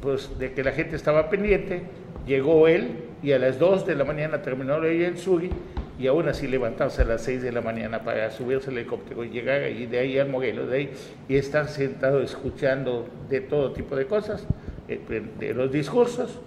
[0.00, 1.82] pues, de que la gente estaba pendiente,
[2.26, 2.88] llegó él
[3.22, 5.50] y a las 2 de la mañana terminó el Suri
[5.98, 9.30] y aún así levantarse a las 6 de la mañana para subirse al helicóptero y
[9.30, 10.90] llegar ahí, de ahí al Morelos, de ahí
[11.28, 14.44] y estar sentado escuchando de todo tipo de cosas,
[14.88, 15.00] eh,
[15.38, 16.40] de los discursos,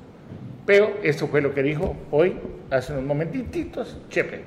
[0.65, 2.35] pero esto fue lo que dijo hoy,
[2.71, 4.43] hace unos momentititos, Chepe.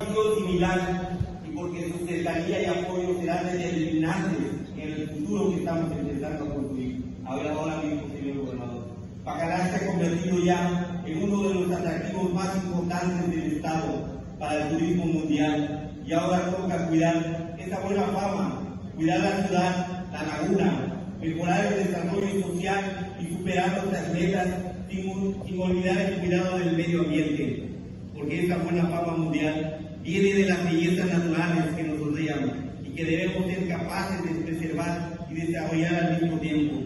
[0.00, 4.38] y porque su cercanía y apoyo serán determinantes
[4.76, 7.02] en el futuro que estamos intentando construir.
[7.26, 8.77] Ahora, ahora mismo, señor gobernador.
[9.24, 14.62] Bacalar se ha convertido ya en uno de los atractivos más importantes del Estado para
[14.62, 20.98] el turismo mundial y ahora toca cuidar esa buena fama, cuidar la ciudad, la laguna,
[21.20, 24.48] mejorar el desarrollo social y superar nuestras metas
[24.88, 27.68] sin, sin olvidar el cuidado del medio ambiente,
[28.14, 33.04] porque esa buena fama mundial viene de las bellezas naturales que nos rodean y que
[33.04, 36.76] debemos ser capaces de preservar y desarrollar al mismo tiempo.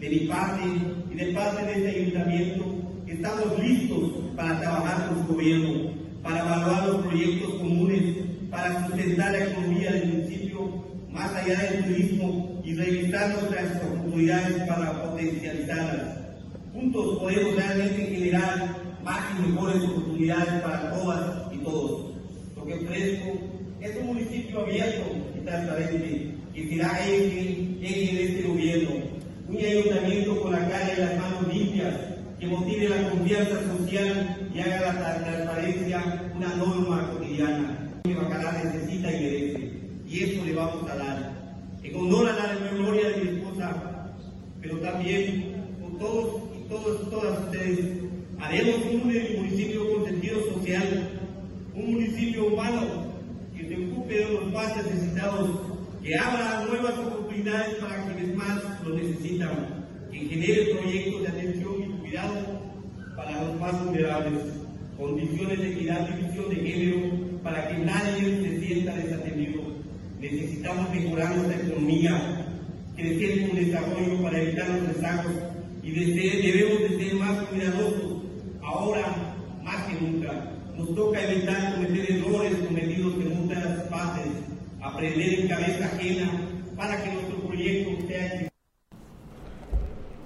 [0.00, 0.62] De mi parte
[1.14, 2.64] y de parte de este ayuntamiento,
[3.06, 5.90] estamos listos para trabajar con su gobierno,
[6.22, 8.02] para evaluar los proyectos comunes,
[8.50, 15.04] para sustentar la economía del municipio más allá del turismo y revisar nuestras oportunidades para
[15.04, 16.18] potencializarlas.
[16.72, 22.14] Juntos podemos realmente generar más y mejores oportunidades para todas y todos.
[22.56, 23.38] Lo que ofrezco
[23.80, 25.04] es un municipio abierto
[25.36, 29.13] y transparente, que será eje, eje este gobierno.
[29.54, 31.94] Un ayuntamiento con la cara y las manos limpias,
[32.40, 39.12] que motive la confianza social y haga la transparencia una norma cotidiana que Bacalar necesita
[39.12, 39.70] y merece.
[40.08, 41.32] Y eso le vamos a dar.
[41.84, 44.10] En honor a la memoria de mi esposa,
[44.60, 47.78] pero también con todos y todos, todas ustedes,
[48.40, 51.10] haremos un municipio con sentido social,
[51.76, 52.80] un municipio humano
[53.56, 55.48] que se ocupe de los más necesitados,
[56.02, 62.00] que abra nuevas oportunidades para quienes más lo necesitan, que genere proyectos de atención y
[62.00, 62.34] cuidado
[63.16, 64.42] para los más vulnerables,
[64.96, 66.98] condiciones de equidad y visión de género
[67.42, 69.62] para que nadie se sienta desatendido.
[70.20, 72.46] Necesitamos mejorar nuestra economía,
[72.96, 75.32] crecer con desarrollo para evitar los rezagos
[75.82, 78.22] y debemos de ser más cuidadosos
[78.62, 80.50] ahora más que nunca.
[80.76, 84.26] Nos toca evitar cometer errores cometidos en otras partes,
[84.80, 86.30] aprender en cabeza ajena
[86.76, 88.53] para que nuestro proyecto sea.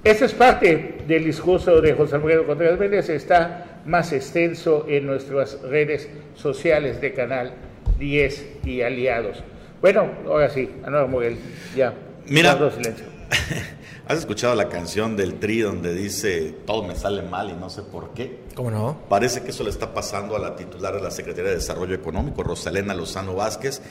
[0.04, 5.60] Esa es parte del discurso de José Alfredo Contreras Vélez, está más extenso en nuestras
[5.62, 7.52] redes sociales de Canal
[7.98, 9.42] 10 y aliados.
[9.80, 11.36] Bueno, ahora sí, Anuar Moguel,
[11.76, 11.94] ya.
[12.26, 13.06] Mira, silencio.
[14.08, 17.82] ¿has escuchado la canción del Tri donde dice todo me sale mal y no sé
[17.82, 18.40] por qué?
[18.54, 18.98] ¿Cómo no?
[19.08, 22.42] Parece que eso le está pasando a la titular de la Secretaría de Desarrollo Económico,
[22.42, 23.82] Rosalena Lozano Vázquez,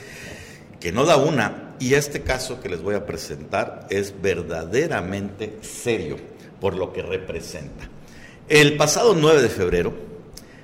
[0.80, 1.74] que no da una.
[1.80, 6.16] Y este caso que les voy a presentar es verdaderamente serio
[6.60, 7.88] por lo que representa.
[8.48, 9.94] El pasado 9 de febrero,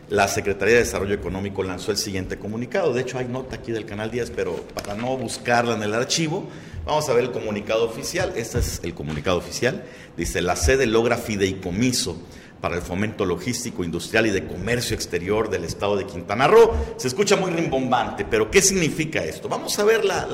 [0.09, 2.93] la Secretaría de Desarrollo Económico lanzó el siguiente comunicado.
[2.93, 6.49] De hecho, hay nota aquí del Canal 10, pero para no buscarla en el archivo,
[6.85, 8.33] vamos a ver el comunicado oficial.
[8.37, 9.85] Este es el comunicado oficial.
[10.17, 12.19] Dice, la sede logra fideicomiso
[12.65, 16.73] para el fomento logístico, industrial y de comercio exterior del estado de Quintana Roo.
[16.97, 19.51] Se escucha muy rimbombante, pero ¿qué significa esto?
[19.51, 20.27] Vamos a ver la,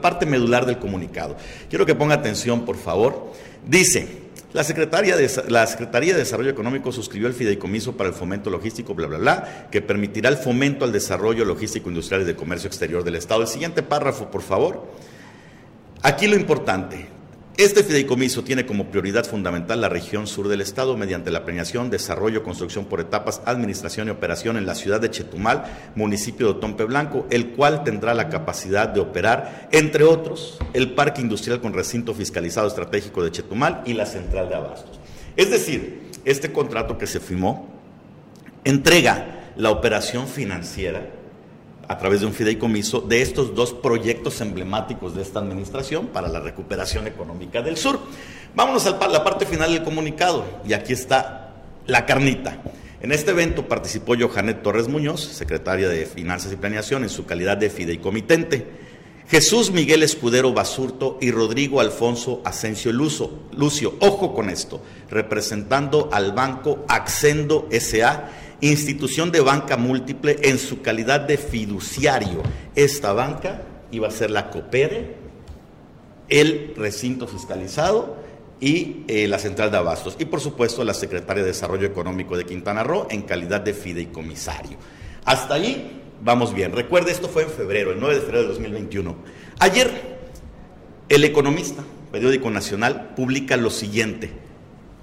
[0.00, 1.36] parte medular del comunicado.
[1.68, 3.32] Quiero que ponga atención, por favor.
[3.66, 4.06] Dice,
[4.52, 8.94] la Secretaría, de, la Secretaría de Desarrollo Económico suscribió el fideicomiso para el fomento logístico,
[8.94, 13.02] bla, bla, bla, que permitirá el fomento al desarrollo logístico, industrial y de comercio exterior
[13.02, 13.42] del Estado.
[13.42, 14.86] El siguiente párrafo, por favor.
[16.02, 17.08] Aquí lo importante.
[17.60, 22.42] Este fideicomiso tiene como prioridad fundamental la región sur del Estado mediante la planeación, desarrollo,
[22.42, 27.26] construcción por etapas, administración y operación en la ciudad de Chetumal, municipio de Otompe Blanco,
[27.28, 32.66] el cual tendrá la capacidad de operar, entre otros, el parque industrial con recinto fiscalizado
[32.66, 34.98] estratégico de Chetumal y la central de abastos.
[35.36, 37.68] Es decir, este contrato que se firmó
[38.64, 41.19] entrega la operación financiera
[41.90, 46.38] a través de un fideicomiso de estos dos proyectos emblemáticos de esta administración para la
[46.38, 47.98] recuperación económica del sur.
[48.54, 51.52] Vámonos a la parte final del comunicado y aquí está
[51.88, 52.58] la carnita.
[53.02, 57.56] En este evento participó Johanet Torres Muñoz, secretaria de Finanzas y Planeación, en su calidad
[57.56, 58.68] de fideicomitente.
[59.28, 63.94] Jesús Miguel Escudero Basurto y Rodrigo Alfonso Asensio Lucio.
[63.98, 71.20] Ojo con esto, representando al banco Accendo SA institución de banca múltiple en su calidad
[71.20, 72.42] de fiduciario.
[72.74, 75.16] Esta banca iba a ser la COPERE,
[76.28, 78.16] el recinto fiscalizado
[78.60, 80.16] y eh, la central de abastos.
[80.18, 84.76] Y por supuesto la secretaria de Desarrollo Económico de Quintana Roo en calidad de fideicomisario.
[85.24, 86.72] Hasta ahí vamos bien.
[86.72, 89.16] Recuerde, esto fue en febrero, el 9 de febrero de 2021.
[89.58, 89.90] Ayer,
[91.08, 94.30] el economista, periódico nacional, publica lo siguiente.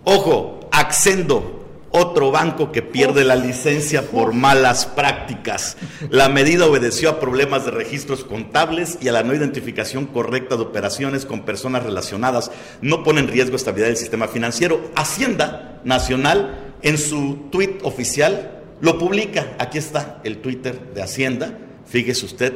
[0.03, 1.56] Ojo, Accendo,
[1.97, 5.77] otro banco que pierde la licencia por malas prácticas.
[6.09, 10.63] La medida obedeció a problemas de registros contables y a la no identificación correcta de
[10.63, 12.51] operaciones con personas relacionadas.
[12.81, 14.79] No pone en riesgo estabilidad del sistema financiero.
[14.95, 19.55] Hacienda Nacional, en su tuit oficial, lo publica.
[19.59, 21.57] Aquí está el Twitter de Hacienda.
[21.85, 22.53] Fíjese usted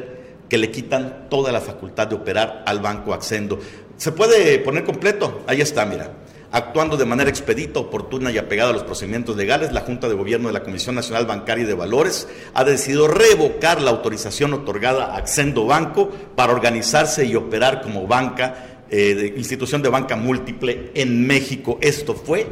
[0.48, 3.58] que le quitan toda la facultad de operar al banco Accendo.
[3.96, 5.42] ¿Se puede poner completo?
[5.46, 6.10] Ahí está, mira.
[6.54, 10.48] Actuando de manera expedita, oportuna y apegada a los procedimientos legales, la Junta de Gobierno
[10.48, 15.16] de la Comisión Nacional Bancaria y de Valores ha decidido revocar la autorización otorgada a
[15.16, 21.26] Accendo Banco para organizarse y operar como banca, eh, de- institución de banca múltiple en
[21.26, 21.78] México.
[21.80, 22.46] Esto fue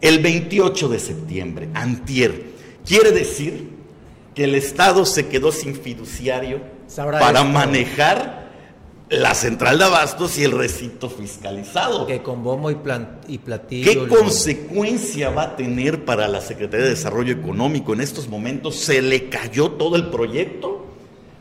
[0.00, 2.42] el 28 de septiembre, antier.
[2.84, 3.68] Quiere decir
[4.34, 7.50] que el Estado se quedó sin fiduciario Sabrá para esto.
[7.52, 8.45] manejar
[9.08, 12.06] la central de abastos y el recinto fiscalizado.
[12.06, 13.90] Que con bombo y, plan- y platillo.
[13.90, 18.76] ¿Qué lo- consecuencia va a tener para la Secretaría de Desarrollo Económico en estos momentos?
[18.76, 20.84] ¿Se le cayó todo el proyecto?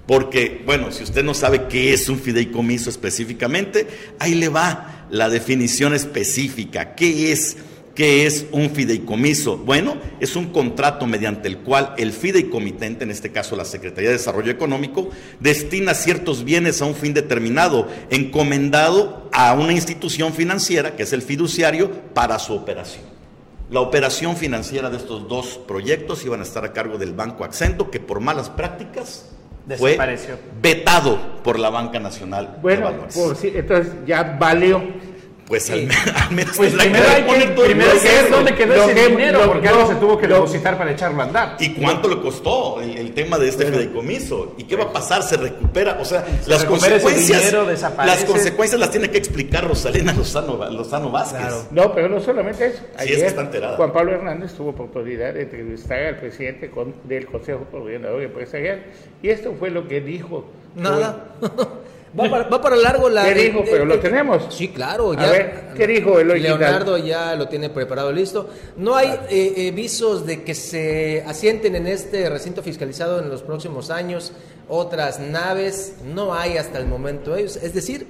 [0.07, 3.87] Porque, bueno, si usted no sabe qué es un fideicomiso específicamente,
[4.19, 6.93] ahí le va la definición específica.
[6.93, 7.57] ¿Qué es?
[7.95, 9.55] ¿Qué es un fideicomiso?
[9.57, 14.17] Bueno, es un contrato mediante el cual el fideicomitente, en este caso la Secretaría de
[14.17, 21.03] Desarrollo Económico, destina ciertos bienes a un fin determinado, encomendado a una institución financiera, que
[21.03, 23.05] es el fiduciario, para su operación.
[23.71, 27.89] La operación financiera de estos dos proyectos iban a estar a cargo del Banco Accento,
[27.89, 29.29] que por malas prácticas
[29.77, 29.97] fue
[30.61, 33.15] vetado por la Banca Nacional de Bueno, Valores.
[33.15, 34.83] por si- entonces ya valió.
[35.47, 38.35] Pues al, al menos Pues primero hay que, poner todo el primero que ver proceso.
[38.35, 40.77] dónde quedó Lo ese que- dinero, lo- porque lo- algo se tuvo que lo- depositar
[40.77, 41.57] para echarlo a andar.
[41.59, 44.55] ¿Y cuánto le costó el, el tema de este fideicomiso?
[44.57, 45.21] ¿Y qué va a pasar?
[45.21, 45.99] ¿Se recupera?
[46.01, 48.15] O sea, las consecuencias, dinero, desaparece.
[48.17, 51.39] las consecuencias las tiene que explicar Rosalena Lozano, Lozano Vázquez.
[51.41, 51.63] Claro.
[51.69, 52.79] No, pero no solamente eso.
[52.99, 53.77] Sí, es que está enterada.
[53.77, 58.83] Juan Pablo Hernández tuvo oportunidad de entrevistar al presidente con- del Consejo Coordinador Empresarial
[59.21, 60.45] y esto fue lo que dijo.
[60.75, 61.35] Nada.
[62.17, 63.25] va, para, va para largo la.
[63.25, 63.63] ¿Qué dijo?
[63.65, 64.47] Pero lo tenemos.
[64.53, 65.11] Sí, claro.
[65.11, 66.59] A Ya, ver, ¿qué dijo Eloy Quintal?
[66.59, 68.49] Leonardo ya lo tiene preparado listo.
[68.77, 73.41] No hay eh, eh, visos de que se asienten en este recinto fiscalizado en los
[73.43, 74.31] próximos años
[74.67, 75.97] otras naves.
[76.05, 77.57] No hay hasta el momento ellos.
[77.57, 78.07] Es decir,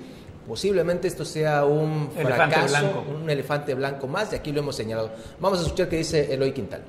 [0.48, 3.04] posiblemente esto sea un Elefante fracaso, blanco.
[3.24, 5.12] un elefante blanco más, y aquí lo hemos señalado.
[5.40, 6.82] Vamos a escuchar qué dice Eloy Quintal.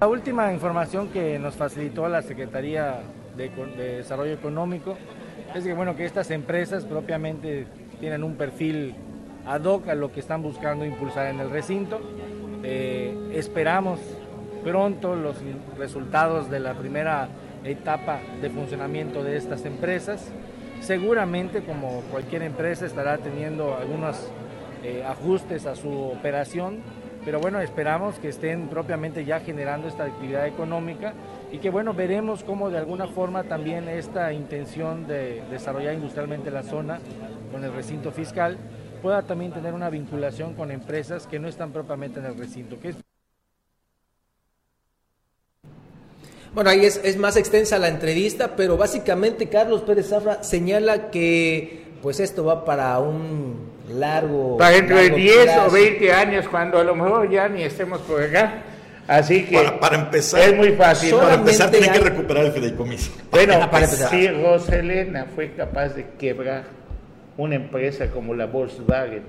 [0.00, 3.00] La última información que nos facilitó la Secretaría
[3.36, 3.48] de
[3.98, 4.98] Desarrollo Económico
[5.58, 7.66] es que, bueno, que estas empresas propiamente
[8.00, 8.94] tienen un perfil
[9.46, 12.00] ad hoc a lo que están buscando impulsar en el recinto.
[12.62, 14.00] Eh, esperamos
[14.64, 15.36] pronto los
[15.76, 17.28] resultados de la primera
[17.64, 20.30] etapa de funcionamiento de estas empresas.
[20.80, 24.30] Seguramente, como cualquier empresa, estará teniendo algunos
[24.82, 26.78] eh, ajustes a su operación,
[27.24, 31.14] pero bueno, esperamos que estén propiamente ya generando esta actividad económica
[31.52, 36.62] y que bueno, veremos cómo de alguna forma también esta intención de desarrollar industrialmente la
[36.62, 36.98] zona
[37.52, 38.56] con el recinto fiscal
[39.02, 42.88] pueda también tener una vinculación con empresas que no están propiamente en el recinto, que
[42.88, 42.96] es
[46.54, 51.82] Bueno, ahí es, es más extensa la entrevista, pero básicamente Carlos Pérez Zafra señala que
[52.02, 54.58] pues esto va para un largo...
[54.58, 55.66] Para dentro de largo 10 plazo.
[55.66, 58.64] o 20 años, cuando a lo mejor ya ni estemos por acá.
[59.08, 61.14] Así que Para, para empezar, es muy fácil.
[61.16, 63.10] para empezar tienen que recuperar el fideicomiso.
[63.30, 64.10] Bueno, Para empezar.
[64.10, 66.64] si Roselena fue capaz de quebrar
[67.36, 69.22] una empresa como la Volkswagen,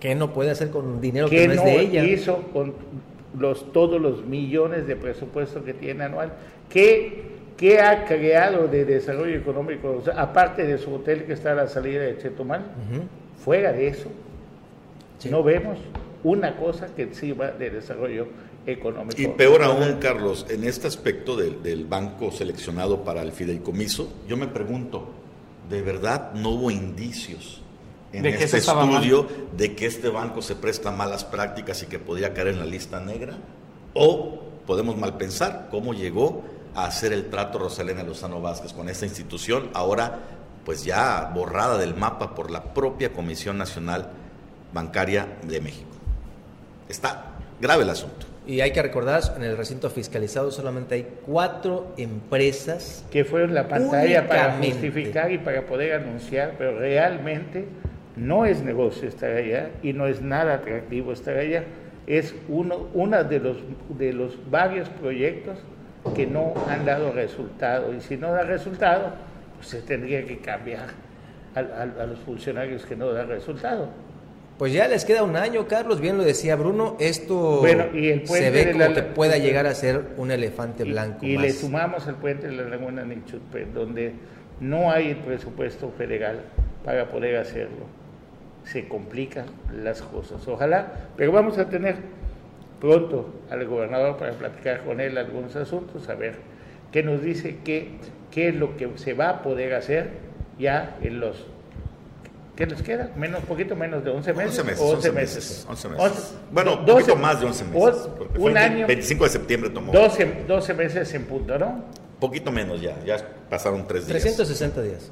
[0.00, 2.04] Que no puede hacer con dinero que no es no de ella.
[2.04, 2.74] hizo con
[3.38, 6.32] los, todos los millones de presupuesto que tiene anual,
[6.68, 7.22] ¿qué,
[7.56, 9.96] qué ha creado de desarrollo económico?
[10.00, 12.62] O sea, aparte de su hotel que está a la salida de Chetumal,
[13.44, 14.08] fuera de eso,
[15.18, 15.30] Sí.
[15.30, 15.78] no vemos
[16.24, 18.26] una cosa que sirva de desarrollo
[18.66, 19.20] económico.
[19.20, 24.36] Y peor aún, Carlos, en este aspecto del, del banco seleccionado para el fideicomiso, yo
[24.36, 25.08] me pregunto,
[25.68, 27.62] ¿de verdad no hubo indicios
[28.12, 32.34] en De este estudio de que este banco se presta malas prácticas y que podía
[32.34, 33.36] caer en la lista negra?
[33.94, 36.42] ¿O podemos mal pensar cómo llegó
[36.74, 40.20] a hacer el trato Rosalena Lozano Vázquez con esta institución, ahora
[40.64, 44.10] pues ya borrada del mapa por la propia Comisión Nacional
[44.72, 45.90] Bancaria de México?
[46.88, 48.31] Está grave el asunto.
[48.46, 53.04] Y hay que recordar, en el recinto fiscalizado solamente hay cuatro empresas.
[53.10, 57.66] que fueron la pantalla para justificar y para poder anunciar, pero realmente
[58.16, 61.64] no es negocio estar allá y no es nada atractivo estar allá.
[62.06, 63.58] Es uno una de los,
[63.90, 65.58] de los varios proyectos
[66.16, 69.12] que no han dado resultado y si no da resultado,
[69.56, 70.86] pues se tendría que cambiar
[71.54, 73.88] a, a- a los funcionarios que no dan resultado.
[74.62, 78.28] Pues ya les queda un año, Carlos, bien lo decía Bruno, esto Bueno, y el
[78.28, 81.42] se ve como la- que pueda llegar a ser un elefante blanco Y, más.
[81.42, 84.12] le sumamos el puente de la Laguna Nichupé, donde
[84.60, 86.42] no hay el presupuesto federal
[86.84, 87.86] para poder hacerlo.
[88.62, 89.46] Se complican
[89.82, 90.46] las cosas.
[90.46, 91.96] Ojalá, pero vamos a tener
[92.80, 96.36] pronto al gobernador para platicar con él algunos asuntos, a ver
[96.92, 97.88] qué nos dice, qué,
[98.30, 100.10] qué es lo que se va a poder hacer
[100.56, 101.48] ya en los
[102.62, 103.10] ¿Qué les queda?
[103.16, 104.58] Menos, poquito menos de 11 meses.
[104.60, 104.80] 11 meses.
[104.80, 105.34] o 11 meses.
[105.36, 105.66] meses.
[105.68, 106.04] 11 meses.
[106.06, 108.08] Once- Bueno, un 12 poquito más de 11 meses.
[108.38, 108.86] Un año.
[108.86, 109.92] 25 de septiembre tomó.
[109.92, 111.84] 12, 12 meses en punto, ¿no?
[112.20, 112.96] Poquito menos ya.
[113.04, 113.16] Ya
[113.50, 114.22] pasaron 3 días.
[114.22, 115.10] 360 días.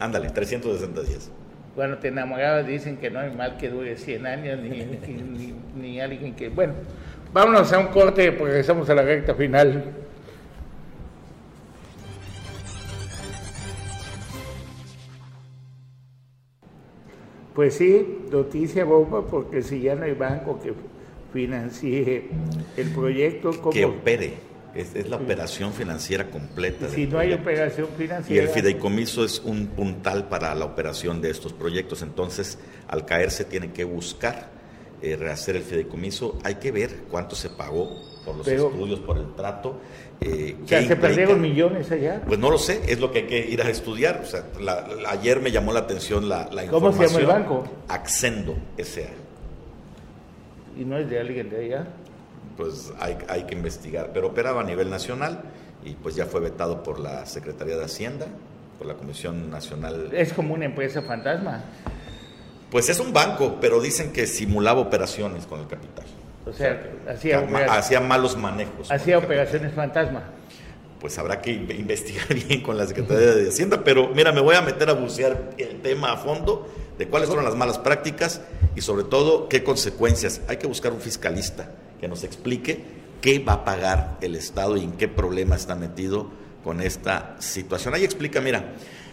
[0.00, 1.30] Ándale, 360 días.
[1.74, 5.54] Cuando te enamorabas dicen que no hay mal que dure 100 años, ni, ni, ni-
[5.76, 6.48] ni alguien que...
[6.48, 6.72] Bueno,
[7.34, 9.84] vámonos a un corte porque regresamos a la recta final.
[17.58, 20.72] Pues sí, noticia bomba, porque si ya no hay banco que
[21.32, 22.28] financie
[22.76, 23.72] el proyecto, ¿cómo?
[23.72, 24.34] Que opere.
[24.76, 26.88] Es, es la operación financiera completa.
[26.88, 28.44] Si no hay operación Y financiera...
[28.44, 32.02] el fideicomiso es un puntal para la operación de estos proyectos.
[32.02, 34.50] Entonces, al caerse, tiene que buscar
[35.02, 36.38] eh, rehacer el fideicomiso.
[36.44, 37.90] Hay que ver cuánto se pagó
[38.24, 39.80] por los Pero- estudios, por el trato.
[40.20, 42.20] Eh, O sea, qué se perdieron millones allá.
[42.26, 44.20] Pues no lo sé, es lo que hay que ir a estudiar.
[44.22, 47.20] O sea, la- la- ayer me llamó la atención la, la ¿Cómo se llama el
[47.22, 47.28] información.
[47.28, 47.68] banco?
[47.88, 49.08] Accendo S.A.
[50.80, 51.86] Y no es de alguien de allá.
[52.56, 54.10] Pues hay, hay que investigar.
[54.12, 55.42] Pero operaba a nivel nacional
[55.84, 58.26] y pues ya fue vetado por la Secretaría de Hacienda,
[58.78, 60.10] por la Comisión Nacional.
[60.12, 61.62] Es como una empresa fantasma.
[62.70, 66.04] Pues es un banco, pero dicen que simulaba operaciones con el capital.
[66.48, 68.90] O sea, hacía, hacía malos manejos.
[68.90, 70.24] hacía operaciones fantasma.
[71.00, 74.56] Pues habrá que in- investigar bien con la Secretaría de Hacienda, pero mira, me voy
[74.56, 76.68] a meter a bucear el tema a fondo
[76.98, 78.40] de cuáles fueron las malas prácticas
[78.74, 80.40] y sobre todo qué consecuencias.
[80.48, 81.70] Hay que buscar un fiscalista
[82.00, 82.82] que nos explique
[83.20, 86.30] qué va a pagar el Estado y en qué problema está metido
[86.64, 87.94] con esta situación.
[87.94, 88.72] Ahí explica, mira,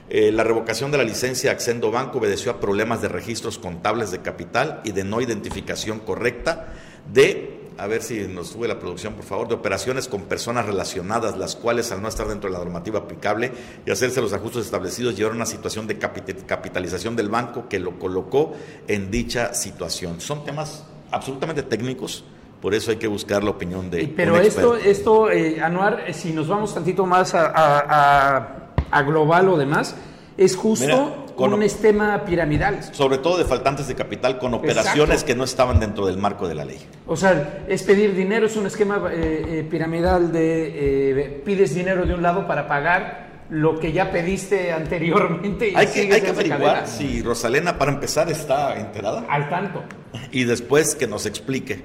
[0.09, 4.21] eh, la revocación de la licencia Accendo Banco obedeció a problemas de registros contables de
[4.21, 6.73] capital y de no identificación correcta
[7.12, 11.38] de, a ver si nos sube la producción, por favor, de operaciones con personas relacionadas,
[11.38, 13.51] las cuales al no estar dentro de la normativa aplicable
[13.86, 17.80] y hacerse los ajustes establecidos, llevaron a una situación de capit- capitalización del banco que
[17.80, 18.53] lo colocó
[18.88, 20.22] en dicha situación.
[20.22, 22.24] Son temas absolutamente técnicos,
[22.62, 26.14] por eso hay que buscar la opinión de Pero un esto, esto eh, Anuar, eh,
[26.14, 29.95] si nos vamos tantito más a, a- a- a global o demás,
[30.38, 32.83] es justo Mira, con- un esquema piramidal.
[32.93, 35.25] sobre todo de faltantes de capital con operaciones Exacto.
[35.27, 36.79] que no estaban dentro del marco de la ley.
[37.07, 42.05] O sea, es pedir dinero, es un esquema eh, eh, piramidal de eh, pides dinero
[42.05, 45.69] de un lado para pagar lo que ya pediste anteriormente.
[45.69, 46.88] Y Hay que, hay que averiguar cadena.
[46.88, 49.83] si Rosalena, para empezar, está enterada Al tanto.
[50.31, 51.83] y después que nos explique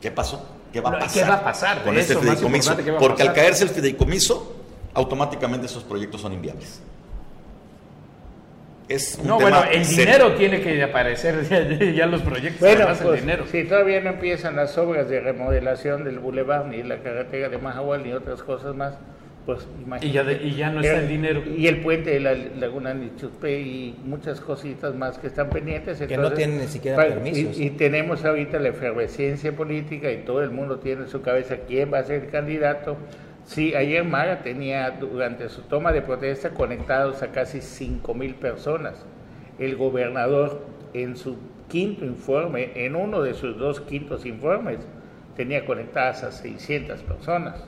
[0.00, 1.82] qué pasó, qué va a No, ¿qué pasar, va a pasar?
[1.84, 2.70] con De este fideicomiso.
[2.72, 4.56] importante, ¿qué va a Porque al caerse el fideicomiso,
[4.94, 6.80] automáticamente esos proyectos son inviables.
[8.90, 10.04] Es un No, tema bueno, el serio.
[10.04, 12.60] dinero tiene que aparecer ya, ya los proyectos.
[12.60, 13.44] Bueno, además el pues, dinero.
[13.50, 18.02] si todavía no empiezan las obras de remodelación del bulevar, ni la carretera de Mahahual,
[18.02, 18.94] ni otras cosas más,
[19.46, 20.06] pues imagínate.
[20.06, 21.42] Y ya de- y ya no está el dinero.
[21.56, 25.98] Y el puente de la Laguna Nichupé y muchas cositas más que están pendientes.
[26.00, 27.58] Que no tienen ni siquiera pa- permisos.
[27.58, 31.56] Y, y tenemos ahorita la efervescencia política y todo el mundo tiene en su cabeza
[31.66, 32.96] quién va a ser el candidato.
[33.50, 39.04] Sí, ayer Mara tenía durante su toma de protesta conectados a casi 5 mil personas.
[39.58, 41.36] El gobernador en su
[41.68, 44.78] quinto informe, en uno de sus dos quintos informes,
[45.34, 47.64] tenía conectadas a 600 personas.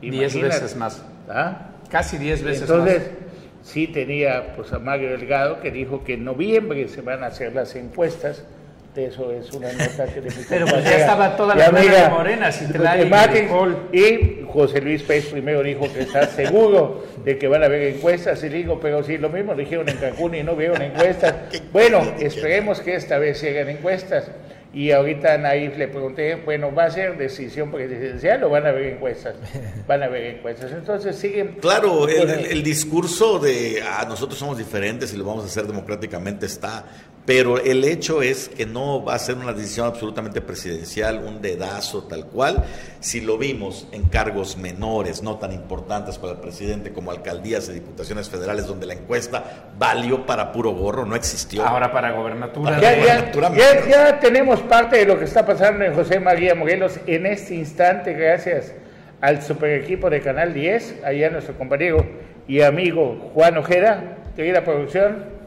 [0.00, 0.46] Diez Imagínate.
[0.46, 1.04] veces más.
[1.28, 1.72] ¿Ah?
[1.90, 3.68] Casi 10 veces Entonces, más.
[3.68, 7.54] sí tenía pues a Mario Delgado que dijo que en noviembre se van a hacer
[7.54, 8.46] las encuestas.
[8.94, 12.08] Eso es una nota que mi Pero pues ya estaba toda y la amiga de
[12.10, 13.42] Morena, Citlali, de Martins.
[13.44, 13.74] Nicole.
[13.92, 18.42] Y José Luis Pérez primero dijo que está seguro de que van a haber encuestas.
[18.44, 21.34] Y le digo, pero si lo mismo lo dijeron en Cancún y no vieron encuestas.
[21.72, 24.30] Bueno, esperemos que esta vez se hagan encuestas.
[24.74, 28.70] Y ahorita a Naif le pregunté, bueno, ¿va a ser decisión presidencial o van a
[28.70, 29.34] haber encuestas?
[29.86, 30.70] Van a haber encuestas.
[30.72, 31.56] Entonces siguen...
[31.60, 35.64] Claro, el, el- el discurso de ah, nosotros somos diferentes y lo vamos a hacer
[35.66, 36.84] democráticamente está,
[37.24, 42.04] pero el hecho es que no va a ser una decisión absolutamente presidencial, un dedazo
[42.04, 42.64] tal cual.
[42.98, 47.74] Si lo vimos en cargos menores, no tan importantes para el presidente como alcaldías y
[47.74, 51.64] diputaciones federales, donde la encuesta valió para puro gorro, no existió.
[51.64, 52.80] Ahora para gobernatura.
[52.80, 58.14] Ya, tenemos parte de lo que está pasando en José María Morelos en este instante,
[58.14, 58.72] gracias
[59.20, 62.04] al super equipo de Canal 10, allá nuestro compañero
[62.48, 65.41] y amigo Juan Ojeda, querida producción.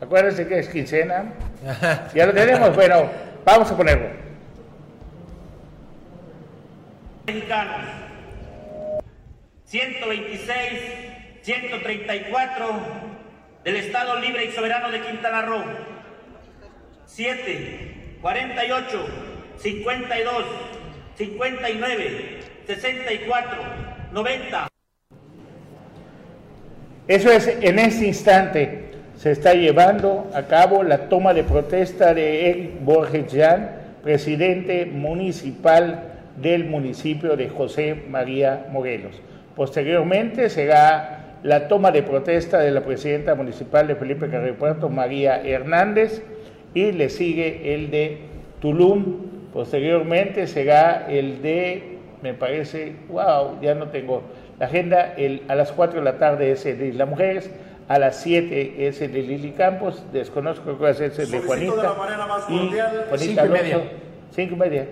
[0.00, 1.32] Acuérdense que es quincena.
[2.14, 3.10] Ya lo tenemos, bueno,
[3.44, 4.28] vamos a ponerlo.
[7.28, 7.82] mexicanos.
[9.66, 10.56] 126,
[11.42, 12.80] 134
[13.64, 15.62] del Estado Libre y Soberano de Quintana Roo.
[17.04, 19.06] 7, 48,
[19.58, 20.44] 52,
[21.16, 23.58] 59, 64,
[24.12, 24.68] 90.
[27.08, 28.87] Eso es en este instante.
[29.18, 33.70] Se está llevando a cabo la toma de protesta de Eric Borges Jan,
[34.04, 36.04] presidente municipal
[36.40, 39.20] del municipio de José María Morelos.
[39.56, 45.42] Posteriormente será la toma de protesta de la presidenta municipal de Felipe Carrillo Puerto, María
[45.42, 46.22] Hernández,
[46.72, 48.18] y le sigue el de
[48.60, 49.16] Tulum.
[49.52, 54.22] Posteriormente será el de, me parece, wow, ya no tengo
[54.60, 57.50] la agenda, el, a las 4 de la tarde es el de Isla Mujeres,
[57.88, 61.82] a las 7 es el de Lili Campos, desconozco cuál es el de Juanita.
[61.82, 63.06] la manera más y cordial.
[63.08, 63.74] Juanita Cinco y media.
[63.74, 63.92] Alonso,
[64.34, 64.88] cinco y media.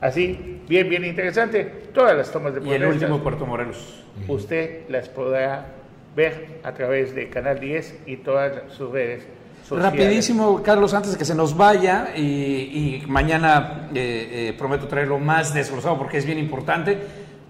[0.00, 1.64] Así, bien, bien interesante.
[1.92, 4.04] Todas las tomas de Y el último Puerto Morelos.
[4.28, 5.66] Usted las podrá
[6.14, 9.26] ver a través de Canal 10 y todas sus redes
[9.66, 9.92] sociales.
[9.92, 15.18] Rapidísimo, Carlos, antes de que se nos vaya, y, y mañana eh, eh, prometo traerlo
[15.18, 16.98] más desglosado porque es bien importante.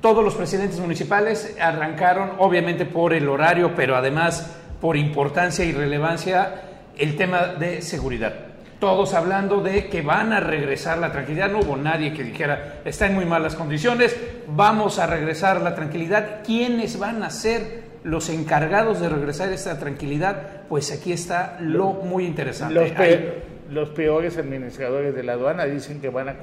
[0.00, 6.62] Todos los presidentes municipales arrancaron, obviamente por el horario, pero además por importancia y relevancia,
[6.96, 8.32] el tema de seguridad.
[8.80, 11.50] Todos hablando de que van a regresar la tranquilidad.
[11.50, 14.16] No hubo nadie que dijera, está en muy malas condiciones,
[14.46, 16.42] vamos a regresar la tranquilidad.
[16.44, 20.62] ¿Quiénes van a ser los encargados de regresar esta tranquilidad?
[20.68, 22.74] Pues aquí está lo muy interesante.
[22.74, 26.36] Los, pe- los peores administradores de la aduana dicen que van a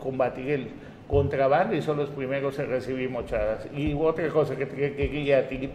[0.00, 0.68] combatir el
[1.06, 3.66] contrabando y son los primeros en recibir mochadas.
[3.76, 5.70] Y otra cosa que, que- que quería ti-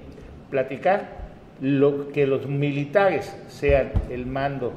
[0.51, 1.24] platicar,
[1.61, 4.73] lo, que los militares sean el mando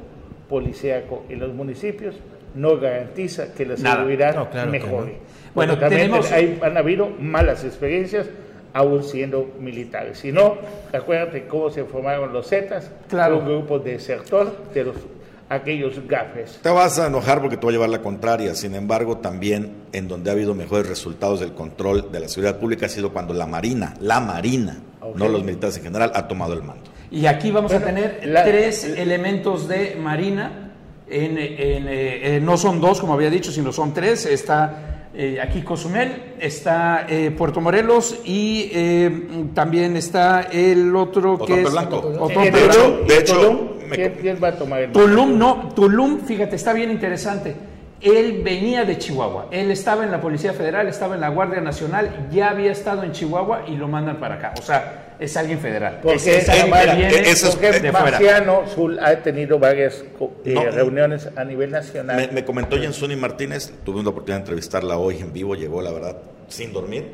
[0.47, 2.15] policíaco en los municipios
[2.55, 5.11] no garantiza que la seguridad No, claro mejore.
[5.13, 5.17] no.
[5.53, 8.27] Bueno, tenemos- hay- han habido malas experiencias
[8.73, 10.17] aún siendo militares.
[10.19, 10.57] Si no,
[10.93, 13.37] acuérdate cómo se formaron los Zetas, Claro.
[13.39, 14.95] un grupo desertor de los,
[15.49, 16.59] aquellos gafes.
[16.61, 18.53] Te vas a enojar porque te va a llevar la contraria.
[18.55, 22.85] Sin embargo, también en donde ha habido mejores resultados del control de la seguridad pública
[22.85, 24.77] ha sido cuando la Marina, la Marina,
[25.15, 26.83] no los militares en general, ha tomado el mando.
[27.11, 30.65] Y aquí vamos a tener la- tres elementos de Marina.
[31.11, 34.27] En, en, eh, eh, no son dos, como había dicho, sino son tres.
[34.27, 41.43] Está eh, aquí Cozumel, está eh, Puerto Morelos y eh, también está el otro que
[41.45, 41.97] Otompe es Blanco.
[42.19, 42.69] Otompe de Blanco.
[42.71, 46.73] hecho- de hecho, me- ¿quién, quién va a tomar el Tulum no, Tulum, fíjate, está
[46.73, 47.55] bien interesante.
[48.01, 52.29] Él venía de Chihuahua, él estaba en la Policía Federal, estaba en la Guardia Nacional,
[52.31, 54.53] ya había estado en Chihuahua y lo mandan para acá.
[54.57, 55.99] O sea, es alguien federal.
[56.01, 58.11] Porque es, es eh, alguien que viene eso es- Porque de fuera.
[58.11, 60.05] Marciano Zul ha tenido varias
[60.45, 60.63] eh, No.
[60.71, 62.15] reuniones a nivel nacional.
[62.15, 65.91] Me, me comentó Jensuni Martínez, tuve una oportunidad de entrevistarla hoy en vivo, llegó la
[65.91, 66.15] verdad
[66.47, 67.11] sin dormir,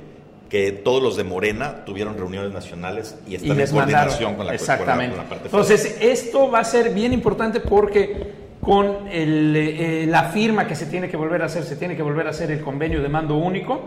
[0.50, 4.18] que todos los de Morena tuvieron reuniones nacionales y y están en coordinación mandaron.
[4.18, 5.16] con la, con la- Exactamente.
[5.16, 10.26] con la parte Entonces, esto va a ser bien importante porque con el, eh, la
[10.26, 12.62] firma que se tiene que volver a hacer, se tiene que volver a hacer el
[12.62, 13.82] convenio de mando único.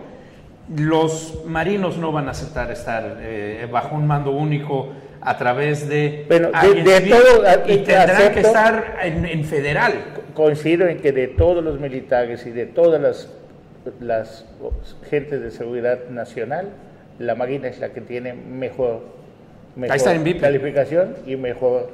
[0.76, 4.90] Los marinos no van a aceptar estar eh, bajo un mando único
[5.20, 9.94] a través de Bueno, de- todo, y tendrán que estar en, en federal.
[10.34, 13.28] Coincido en que de todos los militares y de todas las,
[14.00, 14.44] las
[15.08, 16.68] gentes de seguridad nacional,
[17.18, 19.02] la Marina es la que tiene mejor,
[19.76, 20.40] mejor está en VIP.
[20.40, 21.90] calificación y mejor...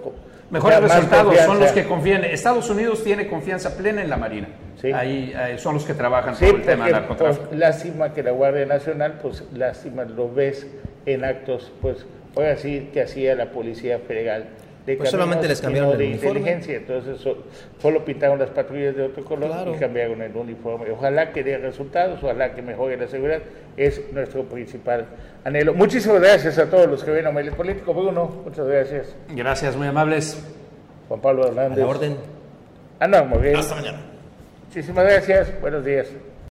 [0.50, 2.22] Mejores resultados son los que confían.
[2.22, 4.48] Estados Unidos tiene confianza plena en la Marina.
[4.80, 4.92] Sí.
[4.92, 7.46] Ahí, ahí son los que trabajan Sí, por el tema del porque, narcotráfico.
[7.48, 10.66] pues, lástima que la Guardia Nacional, pues lástima lo ves
[11.06, 12.04] en actos, pues
[12.36, 14.44] ahora sí que hacía la Policía Federal.
[14.86, 16.38] De Pues caminos solamente les cambiaron de el uniforme.
[16.40, 17.38] inteligencia, entonces so-
[17.80, 19.74] solo pintaron las patrullas de otro color Claro.
[19.74, 20.90] y cambiaron el uniforme.
[20.90, 23.38] Ojalá que dé resultados, ojalá que mejore la seguridad,
[23.78, 25.06] es nuestro principal
[25.42, 25.72] anhelo.
[25.72, 27.94] Muchísimas gracias a todos los que ven a Medios Político.
[27.94, 29.16] Bruno, muchas gracias.
[29.30, 30.38] Gracias, muy amables.
[31.08, 31.78] Juan Pablo A Hernández.
[31.78, 32.16] la orden.
[33.00, 33.56] Ana Morel.
[33.56, 34.00] Hasta mañana.
[34.68, 35.60] Muchísimas gracias.
[35.62, 36.08] Buenos días.